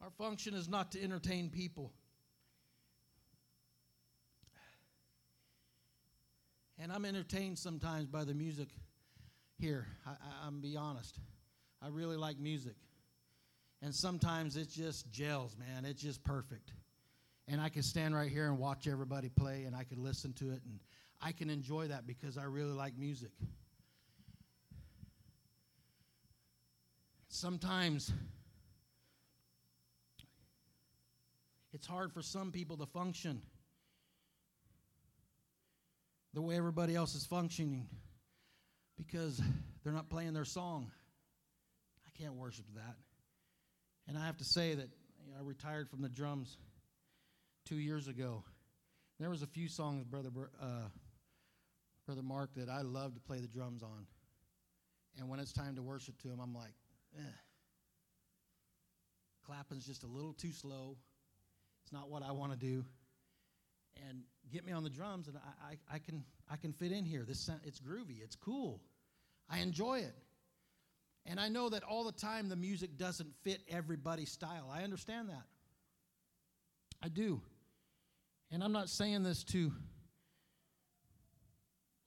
[0.01, 1.93] Our function is not to entertain people.
[6.77, 8.67] And I'm entertained sometimes by the music
[9.63, 9.87] here.
[10.05, 11.17] I, am be honest.
[11.81, 12.75] I really like music.
[13.81, 15.85] And sometimes it just gels, man.
[15.85, 16.73] It's just perfect.
[17.47, 20.51] And I can stand right here and watch everybody play, and I can listen to
[20.51, 20.79] it, and
[21.21, 23.31] I can enjoy that because I really like music.
[27.29, 28.11] Sometimes
[31.71, 33.41] it's hard for some people to function
[36.33, 37.87] the way everybody else is functioning
[38.97, 39.41] because
[39.83, 40.91] they're not playing their song.
[42.05, 42.95] I can't worship that.
[44.07, 44.89] And I have to say that
[45.25, 46.57] you know, I retired from the drums
[47.65, 48.43] two years ago.
[49.19, 50.29] There was a few songs, brother,
[50.61, 50.89] uh,
[52.05, 54.05] brother Mark, that I love to play the drums on.
[55.17, 56.73] And when it's time to worship to him, I'm like,
[57.17, 57.37] eh.
[59.47, 60.97] Clapping's just a little too slow.
[61.83, 62.85] It's not what I want to do.
[64.07, 67.05] And get me on the drums, and I, I, I can I can fit in
[67.05, 67.23] here.
[67.27, 68.21] This it's groovy.
[68.23, 68.81] It's cool.
[69.49, 70.15] I enjoy it.
[71.25, 74.69] And I know that all the time the music doesn't fit everybody's style.
[74.71, 75.45] I understand that.
[77.01, 77.41] I do.
[78.51, 79.71] And I'm not saying this to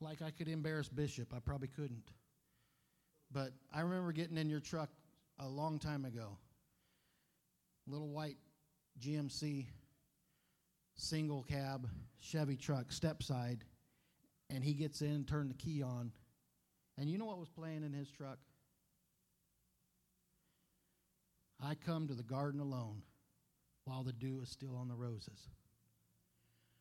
[0.00, 1.32] like I could embarrass Bishop.
[1.34, 2.10] I probably couldn't.
[3.32, 4.90] But I remember getting in your truck
[5.38, 6.36] a long time ago.
[7.86, 8.36] Little white
[9.00, 9.66] GMC
[10.96, 13.64] single cab Chevy truck, step side,
[14.50, 16.10] and he gets in, turned the key on.
[16.98, 18.38] And you know what was playing in his truck?
[21.62, 23.02] I come to the garden alone
[23.84, 25.48] while the dew is still on the roses.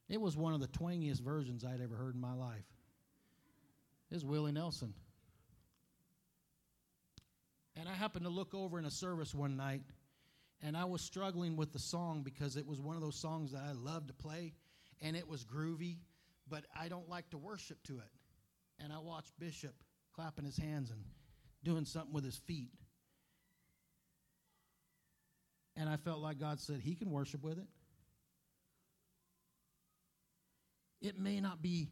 [0.10, 2.66] It was one of the twangiest versions I'd ever heard in my life.
[4.12, 4.94] It was Willie Nelson.
[7.76, 9.82] And I happened to look over in a service one night,
[10.62, 13.64] and I was struggling with the song because it was one of those songs that
[13.68, 14.54] I love to play,
[15.02, 15.98] and it was groovy,
[16.50, 18.12] but I don't like to worship to it.
[18.80, 19.74] And I watched Bishop
[20.14, 21.00] clapping his hands and
[21.64, 22.70] doing something with his feet.
[25.78, 27.68] And I felt like God said, He can worship with it.
[31.02, 31.90] It may not be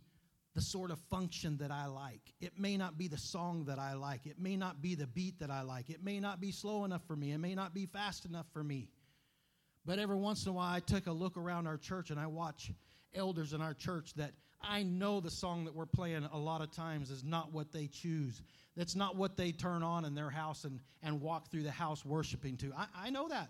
[0.53, 2.33] the sort of function that I like.
[2.39, 4.25] It may not be the song that I like.
[4.25, 5.89] It may not be the beat that I like.
[5.89, 7.31] It may not be slow enough for me.
[7.31, 8.89] It may not be fast enough for me.
[9.85, 12.27] But every once in a while, I take a look around our church and I
[12.27, 12.71] watch
[13.15, 16.71] elders in our church that I know the song that we're playing a lot of
[16.71, 18.41] times is not what they choose.
[18.77, 22.05] That's not what they turn on in their house and, and walk through the house
[22.05, 22.71] worshiping to.
[22.77, 23.49] I, I know that.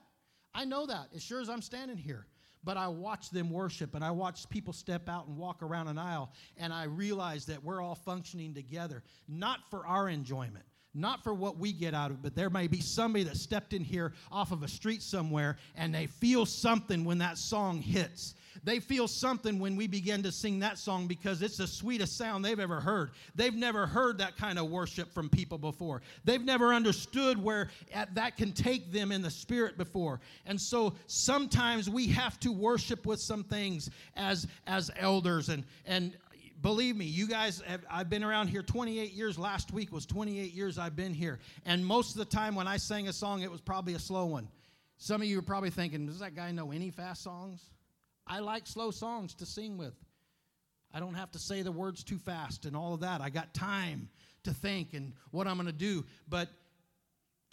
[0.56, 2.26] I know that as sure as I'm standing here.
[2.64, 5.98] But I watch them worship and I watch people step out and walk around an
[5.98, 11.34] aisle and I realize that we're all functioning together, not for our enjoyment, not for
[11.34, 14.14] what we get out of it, but there may be somebody that stepped in here
[14.32, 18.36] off of a street somewhere and they feel something when that song hits.
[18.64, 22.46] They feel something when we begin to sing that song because it's the sweetest sound
[22.46, 23.12] they've ever heard.
[23.36, 26.02] They've never heard that kind of worship from people before.
[26.24, 27.70] They've never understood where
[28.14, 30.20] that can take them in the spirit before.
[30.46, 36.16] And so sometimes we have to worship with some things as as elders and and
[36.64, 39.38] believe me, you guys have, I've been around here 28 years.
[39.38, 41.40] Last week was 28 years I've been here.
[41.66, 44.26] And most of the time when I sang a song, it was probably a slow
[44.26, 44.48] one.
[44.98, 47.62] Some of you are probably thinking, does that guy know any fast songs?
[48.26, 49.94] I like slow songs to sing with.
[50.94, 53.20] I don't have to say the words too fast and all of that.
[53.20, 54.10] I got time
[54.44, 56.06] to think and what I'm going to do.
[56.30, 56.48] But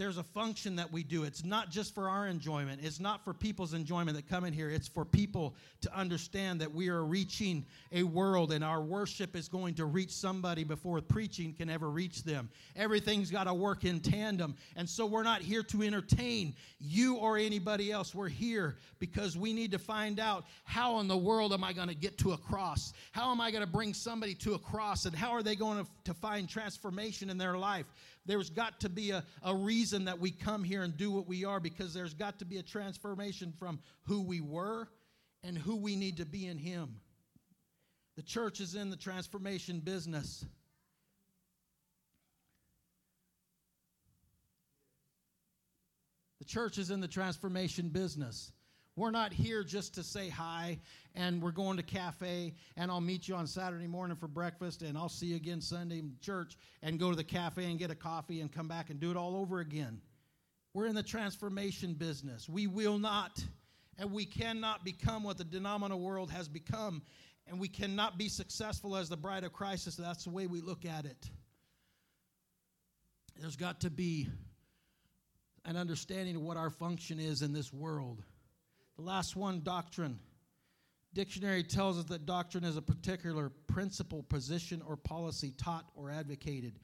[0.01, 1.25] there's a function that we do.
[1.25, 4.71] It's not just for our enjoyment, it's not for people's enjoyment that come in here.
[4.71, 9.47] It's for people to understand that we are reaching a world and our worship is
[9.47, 12.49] going to reach somebody before preaching can ever reach them.
[12.77, 14.57] Everything's got to work in tandem.
[14.75, 18.15] And so we're not here to entertain you or anybody else.
[18.15, 21.89] We're here because we need to find out how in the world am I going
[21.89, 22.95] to get to a cross?
[23.13, 25.05] How am I going to bring somebody to a cross?
[25.05, 27.87] And how are they going to, find transformation in their life?
[28.27, 31.45] There's got to be a, a reason that we come here and do what we
[31.45, 34.89] are because there's got to be a transformation from who we were
[35.43, 36.97] and who we need to be in Him.
[38.17, 40.45] The church is in the transformation business.
[46.39, 48.53] The church is in the transformation business.
[48.97, 50.79] We're not here just to say hi
[51.15, 54.99] and we're going to cafe and I'll meet you on Saturday morning for breakfast and
[54.99, 57.95] I'll see you again Sunday in church and go to the cafe and get a
[57.95, 60.01] coffee and come back and do it all over again.
[60.75, 62.49] We're in the transformation business.
[62.49, 63.43] We will not
[63.97, 67.03] and we cannot become what the denominational world has become
[67.47, 69.91] and we cannot be successful as the bride of Christ.
[69.93, 71.31] So that's the way we look at it.
[73.41, 74.29] There's got to be
[75.65, 78.23] an understanding of what our function is in this world.
[79.01, 80.19] The last one, doctrine.
[81.15, 86.79] Dictionary tells us that doctrine is a particular principle, position, or policy taught or advocated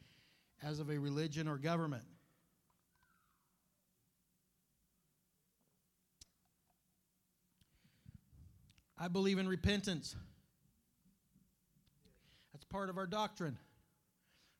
[0.62, 2.04] as of a religion or government.
[8.98, 10.16] I believe in repentance.
[12.54, 13.58] That's part of our doctrine.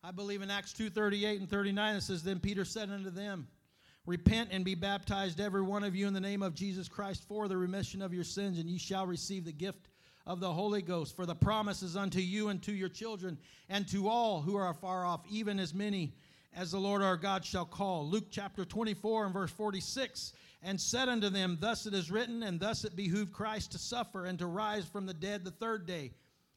[0.04, 3.48] I believe in Acts 2:38 and 39 it says then Peter said unto them
[4.06, 7.48] Repent and be baptized, every one of you, in the name of Jesus Christ for
[7.48, 9.88] the remission of your sins, and ye shall receive the gift
[10.26, 11.16] of the Holy Ghost.
[11.16, 13.36] For the promise is unto you and to your children,
[13.68, 16.14] and to all who are afar off, even as many
[16.54, 18.08] as the Lord our God shall call.
[18.08, 22.58] Luke chapter 24 and verse 46 and said unto them, Thus it is written, and
[22.58, 26.12] thus it behooved Christ to suffer and to rise from the dead the third day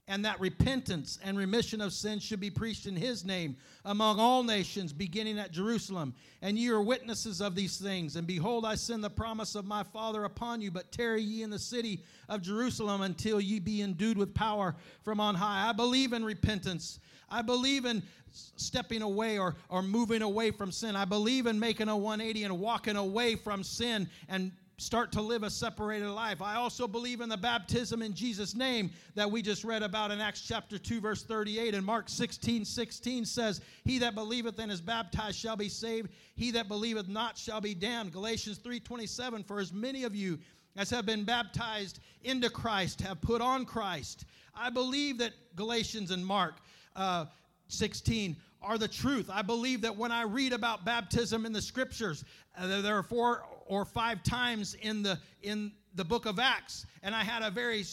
[0.10, 4.41] and that repentance and remission of sins should be preached in his name among all
[4.41, 6.15] nations, beginning at Jerusalem.
[6.41, 8.15] And ye are witnesses of these things.
[8.15, 11.52] And behold, I send the promise of my Father upon you, but tarry ye in
[11.52, 15.69] the city of Jerusalem until ye be endued with power from on high.
[15.69, 17.00] I believe in repentance.
[17.30, 20.95] I believe in stepping away or, or moving away from sin.
[20.95, 25.44] I believe in making a 180 and walking away from sin and start to live
[25.44, 26.42] a separated life.
[26.42, 30.22] I also believe in the baptism in Jesus' name that we just read about in
[30.22, 31.76] Acts chapter 2, verse 38.
[31.76, 36.52] And Mark 16, 16 says, He that believeth and is baptized shall be saved, he
[36.52, 38.13] that believeth not shall be damned.
[38.13, 40.39] Galatians 3, 27, For as many of you
[40.76, 44.26] as have been baptized into Christ have put on Christ.
[44.56, 46.56] I believe that Galatians and Mark
[46.96, 47.26] uh,
[47.68, 49.30] 16 are the truth.
[49.32, 52.24] I believe that when I read about baptism in the scriptures,
[52.58, 57.15] uh, there are four or five times in the in the book of Acts, and
[57.15, 57.86] I had a very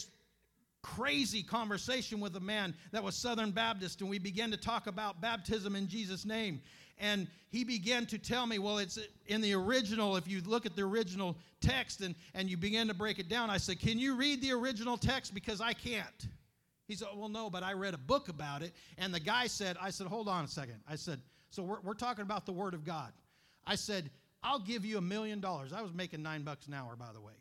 [0.81, 5.21] crazy conversation with a man that was Southern Baptist, and we began to talk about
[5.21, 6.61] baptism in Jesus' name.
[6.99, 10.75] And he began to tell me, well, it's in the original, if you look at
[10.75, 14.15] the original text and, and you begin to break it down, I said, Can you
[14.15, 15.33] read the original text?
[15.33, 16.27] Because I can't.
[16.87, 18.73] He said, Well, no, but I read a book about it.
[18.97, 20.79] And the guy said, I said, Hold on a second.
[20.89, 21.21] I said,
[21.51, 23.11] So we're, we're talking about the Word of God.
[23.65, 24.09] I said,
[24.43, 25.73] I'll give you a million dollars.
[25.73, 27.33] I was making nine bucks an hour, by the way.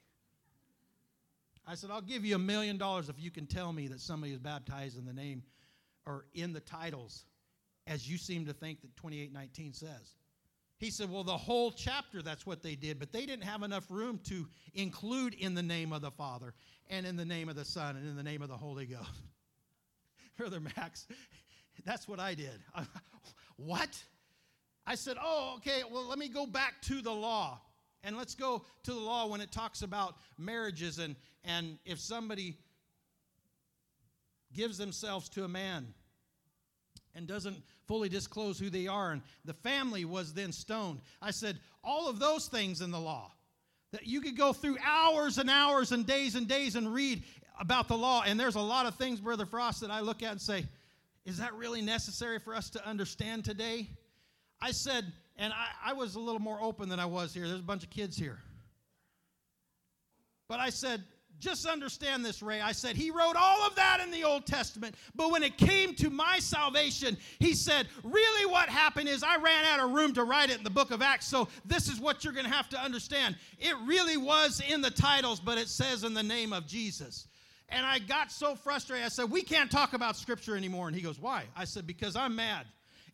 [1.67, 4.33] I said, I'll give you a million dollars if you can tell me that somebody
[4.33, 5.43] is baptized in the name
[6.07, 7.25] or in the titles
[7.87, 10.15] as you seem to think that 2819 says.
[10.79, 13.91] He said, Well, the whole chapter, that's what they did, but they didn't have enough
[13.91, 16.55] room to include in the name of the Father
[16.89, 19.11] and in the name of the Son and in the name of the Holy Ghost.
[20.37, 21.07] Brother Max,
[21.85, 22.61] that's what I did.
[23.57, 24.03] what?
[24.87, 27.61] I said, Oh, okay, well, let me go back to the law.
[28.05, 32.57] And let's go to the law when it talks about marriages and, and if somebody
[34.55, 35.93] gives themselves to a man
[37.17, 37.57] and doesn't
[37.87, 39.13] fully disclose who they are.
[39.13, 41.01] And the family was then stoned.
[41.21, 43.33] I said, all of those things in the law
[43.93, 47.23] that you could go through hours and hours and days and days and read
[47.59, 48.23] about the law.
[48.27, 50.67] And there's a lot of things, Brother Frost, that I look at and say,
[51.25, 53.89] is that really necessary for us to understand today?
[54.61, 57.47] I said, and I, I was a little more open than I was here.
[57.47, 58.39] There's a bunch of kids here.
[60.49, 61.03] But I said,
[61.39, 62.61] just understand this, Ray.
[62.61, 65.95] I said, He wrote all of that in the Old Testament, but when it came
[65.97, 70.25] to my salvation, He said, Really, what happened is I ran out of room to
[70.25, 72.69] write it in the book of Acts, so this is what you're going to have
[72.71, 73.37] to understand.
[73.59, 77.29] It really was in the titles, but it says in the name of Jesus.
[77.69, 79.05] And I got so frustrated.
[79.05, 80.87] I said, We can't talk about Scripture anymore.
[80.87, 81.45] And he goes, Why?
[81.57, 82.67] I said, Because I'm mad.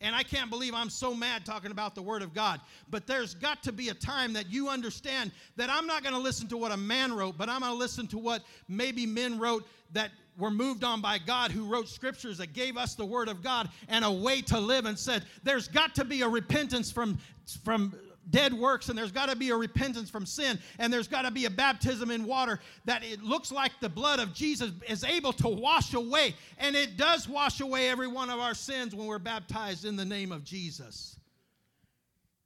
[0.03, 2.59] And I can't believe I'm so mad talking about the Word of God.
[2.89, 6.21] But there's got to be a time that you understand that I'm not going to
[6.21, 9.39] listen to what a man wrote, but I'm going to listen to what maybe men
[9.39, 13.29] wrote that were moved on by God who wrote scriptures that gave us the word
[13.29, 16.91] of God and a way to live and said there's got to be a repentance
[16.91, 17.17] from
[17.63, 17.93] from
[18.29, 21.31] dead works and there's got to be a repentance from sin and there's got to
[21.31, 25.33] be a baptism in water that it looks like the blood of Jesus is able
[25.33, 29.19] to wash away and it does wash away every one of our sins when we're
[29.19, 31.19] baptized in the name of Jesus.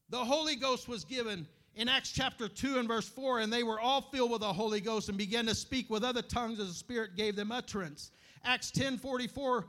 [0.10, 3.80] The Holy Ghost was given in Acts chapter 2 and verse 4 and they were
[3.80, 6.74] all filled with the Holy Ghost and began to speak with other tongues as the
[6.74, 8.12] Spirit gave them utterance.
[8.44, 9.66] Acts 10 44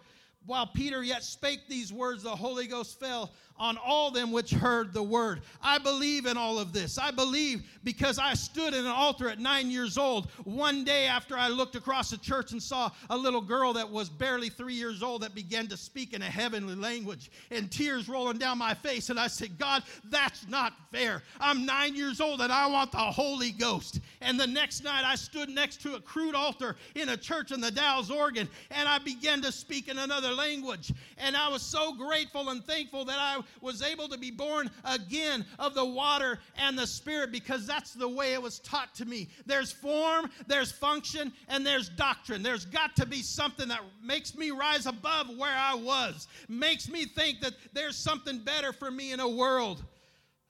[0.46, 4.92] while Peter yet spake these words, the Holy Ghost fell on all them which heard
[4.92, 5.42] the word.
[5.62, 6.98] I believe in all of this.
[6.98, 11.36] I believe because I stood in an altar at nine years old one day after
[11.36, 15.02] I looked across the church and saw a little girl that was barely three years
[15.02, 19.10] old that began to speak in a heavenly language and tears rolling down my face.
[19.10, 21.22] And I said, God, that's not fair.
[21.40, 24.00] I'm nine years old and I want the Holy Ghost.
[24.20, 27.60] And the next night I stood next to a crude altar in a church in
[27.60, 30.92] the Dalles, Oregon, and I began to speak in another language.
[31.16, 35.44] And I was so grateful and thankful that I was able to be born again
[35.58, 39.28] of the water and the Spirit because that's the way it was taught to me.
[39.46, 42.42] There's form, there's function, and there's doctrine.
[42.42, 47.04] There's got to be something that makes me rise above where I was, makes me
[47.04, 49.82] think that there's something better for me in a world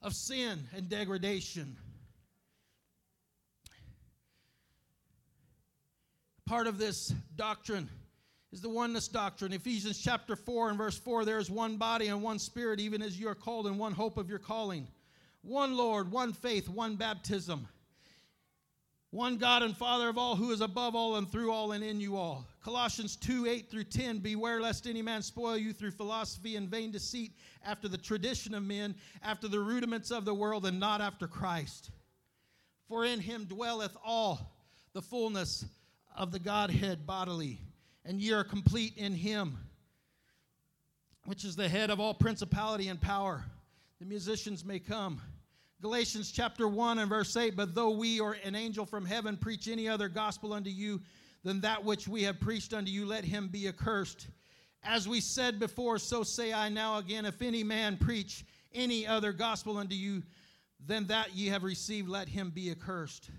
[0.01, 1.75] of sin and degradation.
[6.45, 7.89] Part of this doctrine
[8.51, 9.53] is the oneness doctrine.
[9.53, 13.19] Ephesians chapter 4 and verse 4 there is one body and one spirit, even as
[13.19, 14.87] you are called in one hope of your calling.
[15.41, 17.67] One Lord, one faith, one baptism.
[19.11, 21.99] One God and Father of all, who is above all and through all and in
[21.99, 22.45] you all.
[22.63, 26.91] Colossians 2 8 through 10 Beware lest any man spoil you through philosophy and vain
[26.91, 27.31] deceit,
[27.65, 28.93] after the tradition of men,
[29.23, 31.89] after the rudiments of the world, and not after Christ.
[32.87, 34.55] For in him dwelleth all
[34.93, 35.65] the fullness
[36.15, 37.61] of the Godhead bodily
[38.05, 39.57] and ye are complete in him,
[41.25, 43.43] which is the head of all principality and power.
[43.99, 45.21] The musicians may come.
[45.81, 49.67] Galatians chapter 1 and verse 8 But though we or an angel from heaven preach
[49.67, 51.01] any other gospel unto you
[51.43, 54.27] than that which we have preached unto you, let him be accursed.
[54.83, 59.33] As we said before, so say I now again if any man preach any other
[59.33, 60.23] gospel unto you
[60.85, 63.29] than that ye have received, let him be accursed.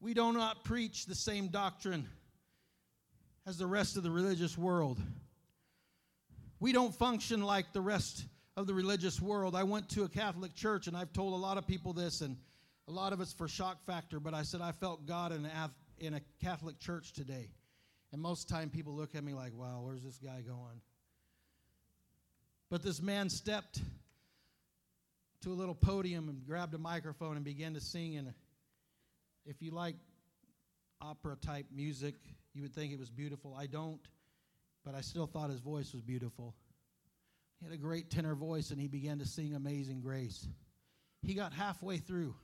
[0.00, 2.08] We do not preach the same doctrine
[3.46, 4.98] as the rest of the religious world.
[6.60, 8.24] We don't function like the rest
[8.56, 9.54] of the religious world.
[9.54, 12.36] I went to a Catholic church, and I've told a lot of people this, and
[12.88, 15.70] a lot of it's for shock factor, but I said I felt God in a,
[15.98, 17.50] in a Catholic church today.
[18.12, 20.80] And most time people look at me like, wow, where's this guy going?
[22.70, 23.80] But this man stepped
[25.42, 28.16] to a little podium and grabbed a microphone and began to sing.
[28.16, 28.32] And
[29.44, 29.96] if you like
[31.00, 32.14] opera type music,
[32.54, 33.54] you would think it was beautiful.
[33.58, 34.00] I don't,
[34.84, 36.54] but I still thought his voice was beautiful.
[37.58, 40.46] He had a great tenor voice and he began to sing Amazing Grace.
[41.22, 42.34] He got halfway through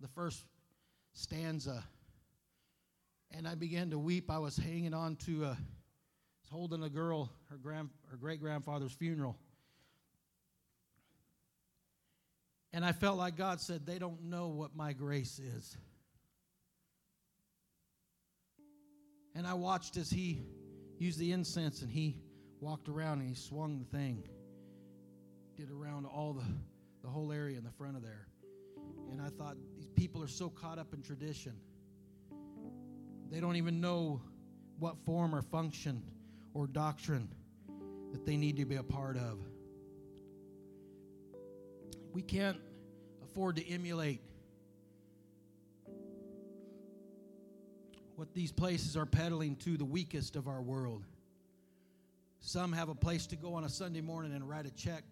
[0.00, 0.44] the first
[1.12, 1.82] stanza
[3.36, 4.30] and I began to weep.
[4.30, 5.58] I was hanging on to a,
[6.50, 9.36] holding a girl, her, grand, her great grandfather's funeral.
[12.72, 15.76] And I felt like God said, They don't know what my grace is.
[19.34, 20.42] And I watched as he
[20.98, 22.16] used the incense and he
[22.60, 24.22] walked around and he swung the thing,
[25.56, 26.44] did around all the,
[27.02, 28.28] the whole area in the front of there.
[29.10, 31.54] And I thought, these people are so caught up in tradition.
[33.30, 34.20] They don't even know
[34.78, 36.02] what form or function
[36.52, 37.28] or doctrine
[38.12, 39.38] that they need to be a part of.
[42.12, 42.58] We can't
[43.22, 44.20] afford to emulate
[48.16, 51.04] what these places are peddling to the weakest of our world.
[52.40, 55.02] Some have a place to go on a Sunday morning and write a check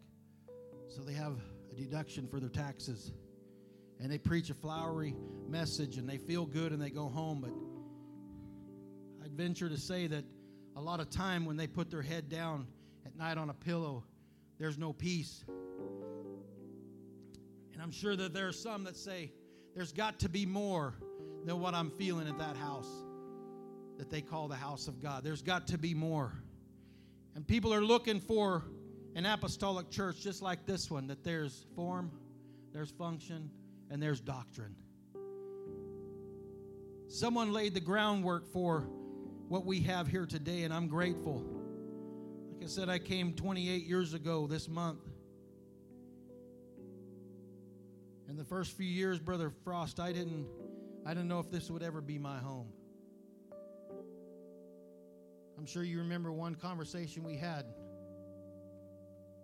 [0.88, 1.36] so they have
[1.70, 3.12] a deduction for their taxes.
[4.00, 5.14] And they preach a flowery
[5.48, 7.40] message and they feel good and they go home.
[7.40, 7.52] But
[9.24, 10.24] I'd venture to say that
[10.76, 12.66] a lot of time when they put their head down
[13.06, 14.04] at night on a pillow,
[14.58, 15.44] there's no peace.
[17.72, 19.32] And I'm sure that there are some that say,
[19.74, 20.94] there's got to be more
[21.44, 22.88] than what I'm feeling at that house
[23.98, 25.24] that they call the house of God.
[25.24, 26.32] There's got to be more.
[27.34, 28.64] And people are looking for
[29.14, 32.10] an apostolic church just like this one that there's form,
[32.72, 33.50] there's function,
[33.90, 34.74] and there's doctrine.
[37.08, 38.88] Someone laid the groundwork for
[39.48, 41.44] what we have here today, and I'm grateful.
[42.52, 45.00] Like I said, I came 28 years ago this month.
[48.28, 50.46] In the first few years, Brother Frost, I didn't
[51.04, 52.68] I didn't know if this would ever be my home.
[55.58, 57.66] I'm sure you remember one conversation we had.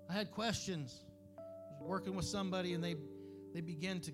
[0.09, 1.05] I had questions.
[1.39, 1.43] I
[1.81, 2.97] was working with somebody and they
[3.55, 4.13] they began to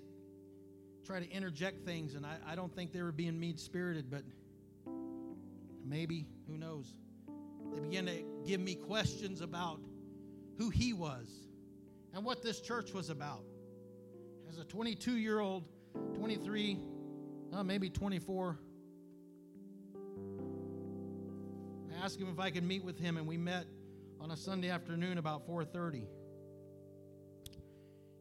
[1.05, 4.23] try to interject things, and I, I don't think they were being mean spirited, but
[5.85, 6.95] maybe, who knows?
[7.73, 9.79] They began to give me questions about
[10.57, 11.27] who he was
[12.13, 13.43] and what this church was about.
[14.49, 15.65] As a 22 year old,
[16.15, 16.79] 23,
[17.55, 18.57] uh, maybe 24,
[21.89, 23.65] I asked him if I could meet with him, and we met
[24.19, 26.07] on a Sunday afternoon about 4:30.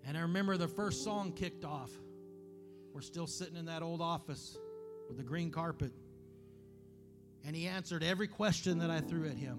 [0.07, 1.91] And I remember the first song kicked off.
[2.93, 4.57] We're still sitting in that old office
[5.09, 5.93] with the green carpet.
[7.45, 9.59] And he answered every question that I threw at him.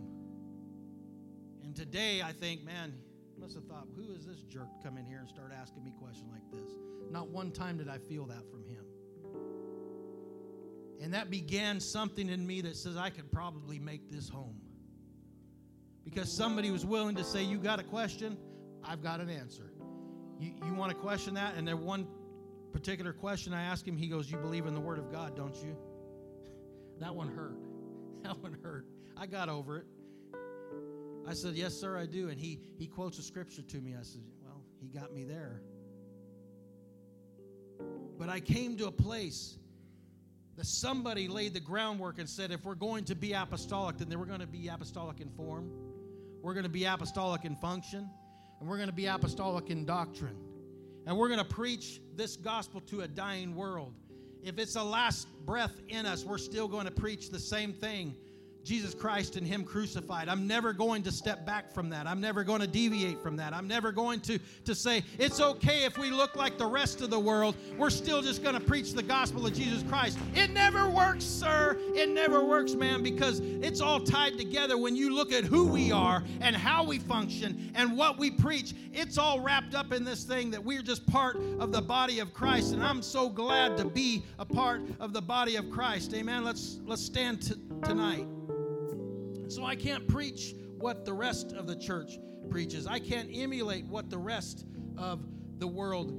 [1.64, 2.94] And today I think, man,
[3.38, 6.30] must have thought, who is this jerk come in here and start asking me questions
[6.32, 6.72] like this?
[7.12, 8.86] Not one time did I feel that from him.
[11.02, 14.62] And that began something in me that says I could probably make this home.
[16.04, 18.38] Because somebody was willing to say, You got a question?
[18.84, 19.72] I've got an answer.
[20.40, 21.56] You, you want to question that?
[21.56, 22.08] And then one
[22.72, 25.56] particular question I asked him, he goes, You believe in the Word of God, don't
[25.56, 25.76] you?
[27.00, 27.58] That one hurt.
[28.24, 28.86] That one hurt.
[29.18, 29.86] I got over it.
[31.28, 32.30] I said, Yes, sir, I do.
[32.30, 33.96] And he, he quotes a scripture to me.
[34.00, 35.62] I said, Well, he got me there.
[38.18, 39.58] But I came to a place
[40.58, 44.26] that somebody laid the groundwork and said, if we're going to be apostolic, then we're
[44.26, 45.70] going to be apostolic in form,
[46.42, 48.10] we're going to be apostolic in function,
[48.60, 50.38] and we're going to be apostolic in doctrine.
[51.08, 53.94] And we're going to preach this gospel to a dying world.
[54.42, 58.16] If it's the last breath in us, we're still going to preach the same thing
[58.66, 60.28] Jesus Christ and Him crucified.
[60.28, 62.08] I'm never going to step back from that.
[62.08, 63.54] I'm never going to deviate from that.
[63.54, 67.12] I'm never going to, to say, it's okay if we look like the rest of
[67.12, 67.56] the world.
[67.78, 70.18] We're still just going to preach the gospel of Jesus Christ.
[70.34, 71.78] It never works, sir.
[71.94, 75.92] It never works, man, because it's all tied together when you look at who we
[75.92, 78.74] are and how we function and what we preach.
[78.94, 82.34] It's all wrapped up in this thing that we're just part of the body of
[82.34, 82.74] Christ.
[82.74, 86.14] And I'm so glad to be a part of the body of Christ.
[86.16, 86.44] Amen.
[86.44, 88.26] Let's let's stand t- tonight.
[89.48, 92.18] So I can't preach what the rest of the church
[92.50, 92.88] preaches.
[92.88, 94.66] I can't emulate what the rest
[94.98, 95.26] of
[95.60, 96.14] the world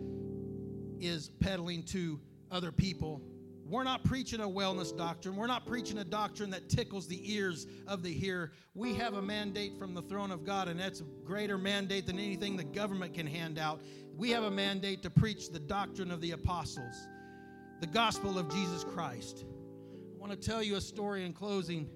[1.01, 2.21] is peddling to
[2.51, 3.21] other people.
[3.69, 5.35] We're not preaching a wellness doctrine.
[5.35, 8.53] We're not preaching a doctrine that tickles the ears of the hearer.
[8.75, 12.19] We have a mandate from the throne of God, and that's a greater mandate than
[12.19, 13.81] anything the government can hand out.
[14.17, 17.09] We have a mandate to preach the doctrine of the apostles,
[17.81, 19.45] the gospel of Jesus Christ.
[20.15, 21.89] I want to tell you a story in closing.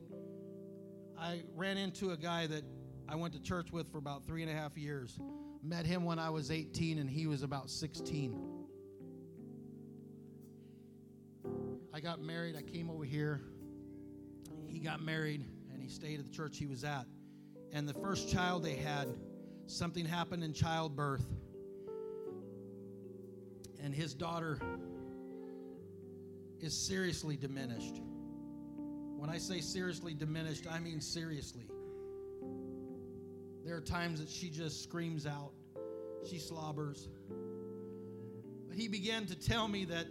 [1.21, 2.64] I ran into a guy that
[3.07, 5.18] I went to church with for about three and a half years.
[5.62, 8.41] Met him when I was 18 and he was about 16.
[11.93, 12.57] I got married.
[12.57, 13.43] I came over here.
[14.66, 17.05] He got married and he stayed at the church he was at.
[17.71, 19.09] And the first child they had,
[19.66, 21.27] something happened in childbirth.
[23.83, 24.59] And his daughter
[26.61, 28.01] is seriously diminished.
[29.21, 31.66] When I say seriously diminished, I mean seriously.
[33.66, 35.53] There are times that she just screams out,
[36.27, 37.07] she slobbers.
[38.66, 40.07] But he began to tell me that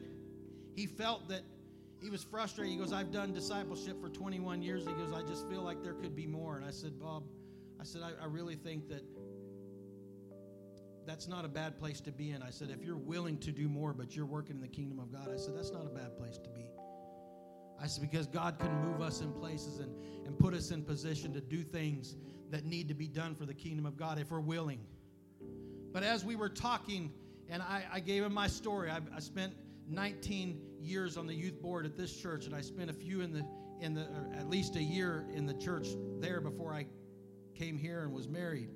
[0.76, 1.41] he felt that
[1.99, 2.72] he was frustrated.
[2.72, 4.86] He goes, I've done discipleship for 21 years.
[4.86, 6.57] He goes, I just feel like there could be more.
[6.57, 7.24] And I said, Bob,
[7.82, 9.01] I said, I, I really think that
[11.07, 12.43] that's not a bad place to be in.
[12.43, 15.12] I said, if you're willing to do more, but you're working in the kingdom of
[15.12, 16.70] God, I said, that's not a bad place to be.
[17.82, 19.93] I said, because God can move us in places and,
[20.25, 22.15] and put us in position to do things
[22.51, 24.80] that need to be done for the kingdom of God if we're willing.
[25.91, 27.11] But as we were talking,
[27.47, 29.53] and I, I gave him my story, I, I, spent
[29.88, 33.32] 19 years on the youth board at this church, and I spent a few in
[33.32, 33.45] the
[33.82, 34.07] in the
[34.38, 35.88] at least a year in the church
[36.19, 36.86] there before I
[37.55, 38.69] came here and was married.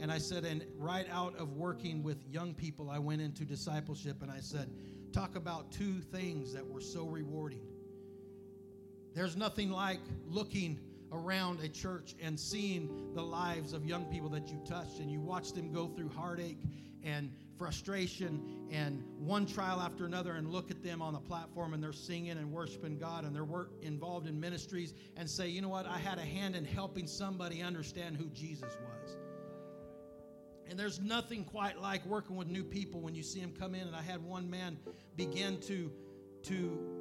[0.00, 4.22] And I said, and right out of working with young people, I went into discipleship,
[4.22, 4.70] and I said,
[5.12, 7.62] talk about two things that were so rewarding.
[9.16, 10.78] There's nothing like looking
[11.10, 15.22] around a church and seeing the lives of young people that you touched and you
[15.22, 16.58] watch them go through heartache
[17.02, 21.82] and frustration and one trial after another and look at them on the platform and
[21.82, 23.46] they're singing and worshiping God and they're
[23.80, 27.62] involved in ministries and say, you know what, I had a hand in helping somebody
[27.62, 29.16] understand who Jesus was.
[30.68, 33.86] And there's nothing quite like working with new people when you see them come in.
[33.86, 34.76] And I had one man
[35.16, 35.90] begin to,
[36.42, 36.95] to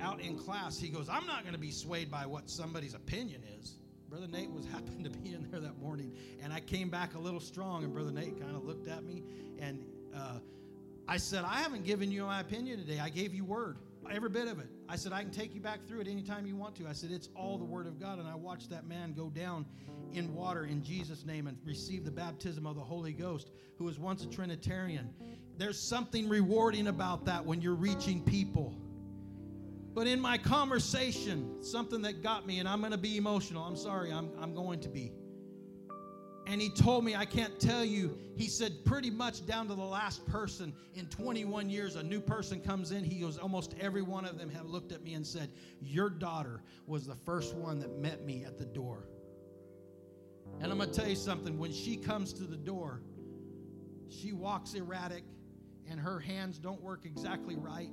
[0.00, 3.42] out in class, he goes, I'm not going to be swayed by what somebody's opinion
[3.60, 3.76] is.
[4.08, 7.18] Brother Nate was happened to be in there that morning, and I came back a
[7.18, 9.22] little strong, and Brother Nate kind of looked at me,
[9.58, 9.84] and
[10.14, 10.38] uh,
[11.08, 12.98] I said, I haven't given you my opinion today.
[12.98, 13.78] I gave you word,
[14.10, 14.68] every bit of it.
[14.88, 16.86] I said, I can take you back through it anytime you want to.
[16.86, 19.66] I said, it's all the word of God, and I watched that man go down
[20.12, 23.98] in water in Jesus' name and receive the baptism of the Holy Ghost, who was
[23.98, 25.10] once a Trinitarian.
[25.56, 28.74] There's something rewarding about that when you're reaching people.
[29.96, 33.64] But in my conversation, something that got me, and I'm going to be emotional.
[33.64, 35.10] I'm sorry, I'm, I'm going to be.
[36.46, 38.18] And he told me, I can't tell you.
[38.36, 42.60] He said, pretty much down to the last person in 21 years, a new person
[42.60, 43.04] comes in.
[43.04, 46.62] He goes, almost every one of them have looked at me and said, Your daughter
[46.86, 49.08] was the first one that met me at the door.
[50.60, 51.58] And I'm going to tell you something.
[51.58, 53.00] When she comes to the door,
[54.10, 55.24] she walks erratic
[55.88, 57.88] and her hands don't work exactly right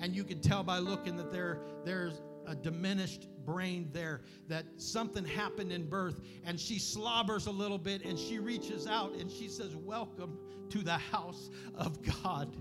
[0.00, 5.24] and you can tell by looking that there, there's a diminished brain there, that something
[5.24, 6.20] happened in birth.
[6.44, 10.38] And she slobbers a little bit and she reaches out and she says, Welcome
[10.70, 12.54] to the house of God.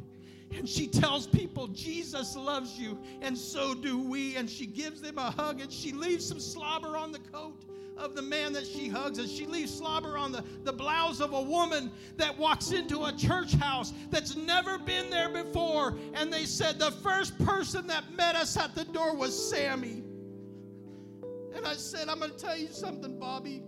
[0.56, 4.36] And she tells people, Jesus loves you, and so do we.
[4.36, 7.66] And she gives them a hug and she leaves some slobber on the coat
[7.98, 11.34] of the man that she hugs, and she leaves slobber on the, the blouse of
[11.34, 15.98] a woman that walks into a church house that's never been there before.
[16.14, 20.04] And they said, The first person that met us at the door was Sammy.
[21.56, 23.64] And I said, I'm going to tell you something, Bobby.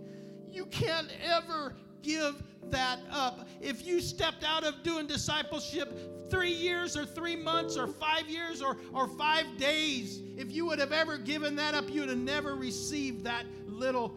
[0.48, 3.48] You can't ever give that up.
[3.60, 8.60] If you stepped out of doing discipleship three years or three months or five years
[8.62, 12.18] or, or five days, if you would have ever given that up, you would have
[12.18, 13.46] never received that
[13.76, 14.14] little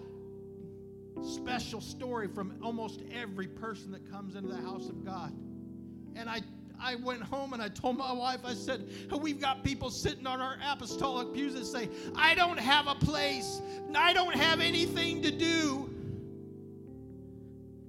[1.22, 5.34] special story from almost every person that comes into the house of God.
[6.16, 6.41] And I
[6.82, 8.88] I went home and I told my wife, I said,
[9.22, 13.62] We've got people sitting on our apostolic pews that say, I don't have a place,
[13.93, 15.93] I don't have anything to do.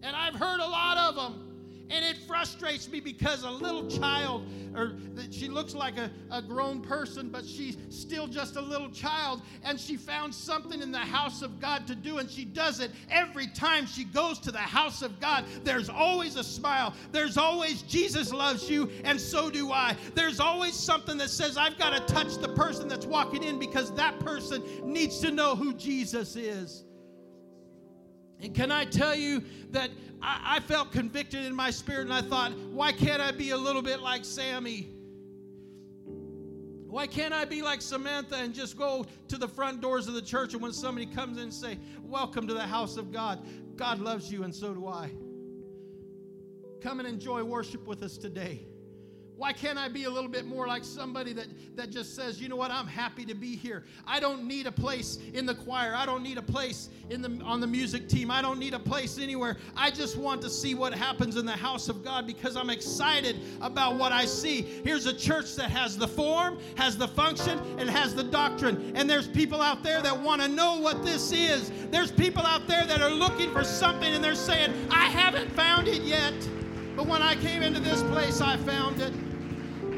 [0.03, 1.50] And I've heard a lot of them.
[1.91, 4.93] And it frustrates me because a little child, or
[5.31, 9.79] she looks like a, a grown person, but she's still just a little child, and
[9.79, 13.49] she found something in the house of God to do, and she does it every
[13.49, 15.45] time she goes to the house of God.
[15.65, 16.95] There's always a smile.
[17.11, 19.97] There's always Jesus loves you, and so do I.
[20.15, 23.93] There's always something that says, I've got to touch the person that's walking in because
[23.97, 26.85] that person needs to know who Jesus is.
[28.43, 29.91] And can I tell you that
[30.23, 33.57] I, I, felt convicted in my spirit and I thought, why can't I be a
[33.57, 34.89] little bit like Sammy?
[36.87, 40.23] Why can't I be like Samantha and just go to the front doors of the
[40.23, 44.01] church and when somebody comes in and say, Welcome to the house of God, God
[44.01, 45.11] loves you and so do I.
[46.81, 48.67] Come and enjoy worship with us today.
[49.41, 52.51] Why can't I be a little bit more like somebody that, that just says, you
[52.51, 53.85] know what, I'm happy to be here.
[54.07, 55.95] I don't need a place in the choir.
[55.95, 58.31] I don't need a place in the, on the music team.
[58.31, 59.57] I don't need a place anywhere.
[59.75, 63.41] I just want to see what happens in the house of God because I'm excited
[63.63, 64.61] about what I see.
[64.61, 68.93] Here's a church that has the form, has the function, and has the doctrine.
[68.95, 71.73] And there's people out there that want to know what this is.
[71.91, 75.89] There's people out there that are looking for something and they're saying, I haven't found
[75.89, 76.35] it yet.
[76.95, 79.15] But when I came into this place, I found it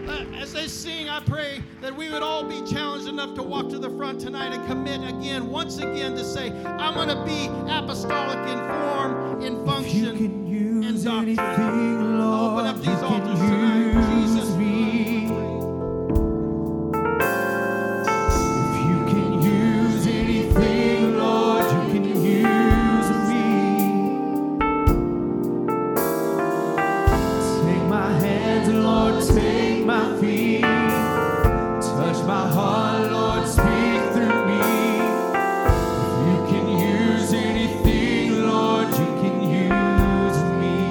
[0.09, 3.69] Uh, as they sing, I pray that we would all be challenged enough to walk
[3.71, 7.47] to the front tonight and commit again, once again, to say, I'm going to be
[7.71, 10.43] apostolic in form, in function, in
[11.05, 11.39] doctrine.
[11.39, 13.42] Anything, Lord, Open up these altars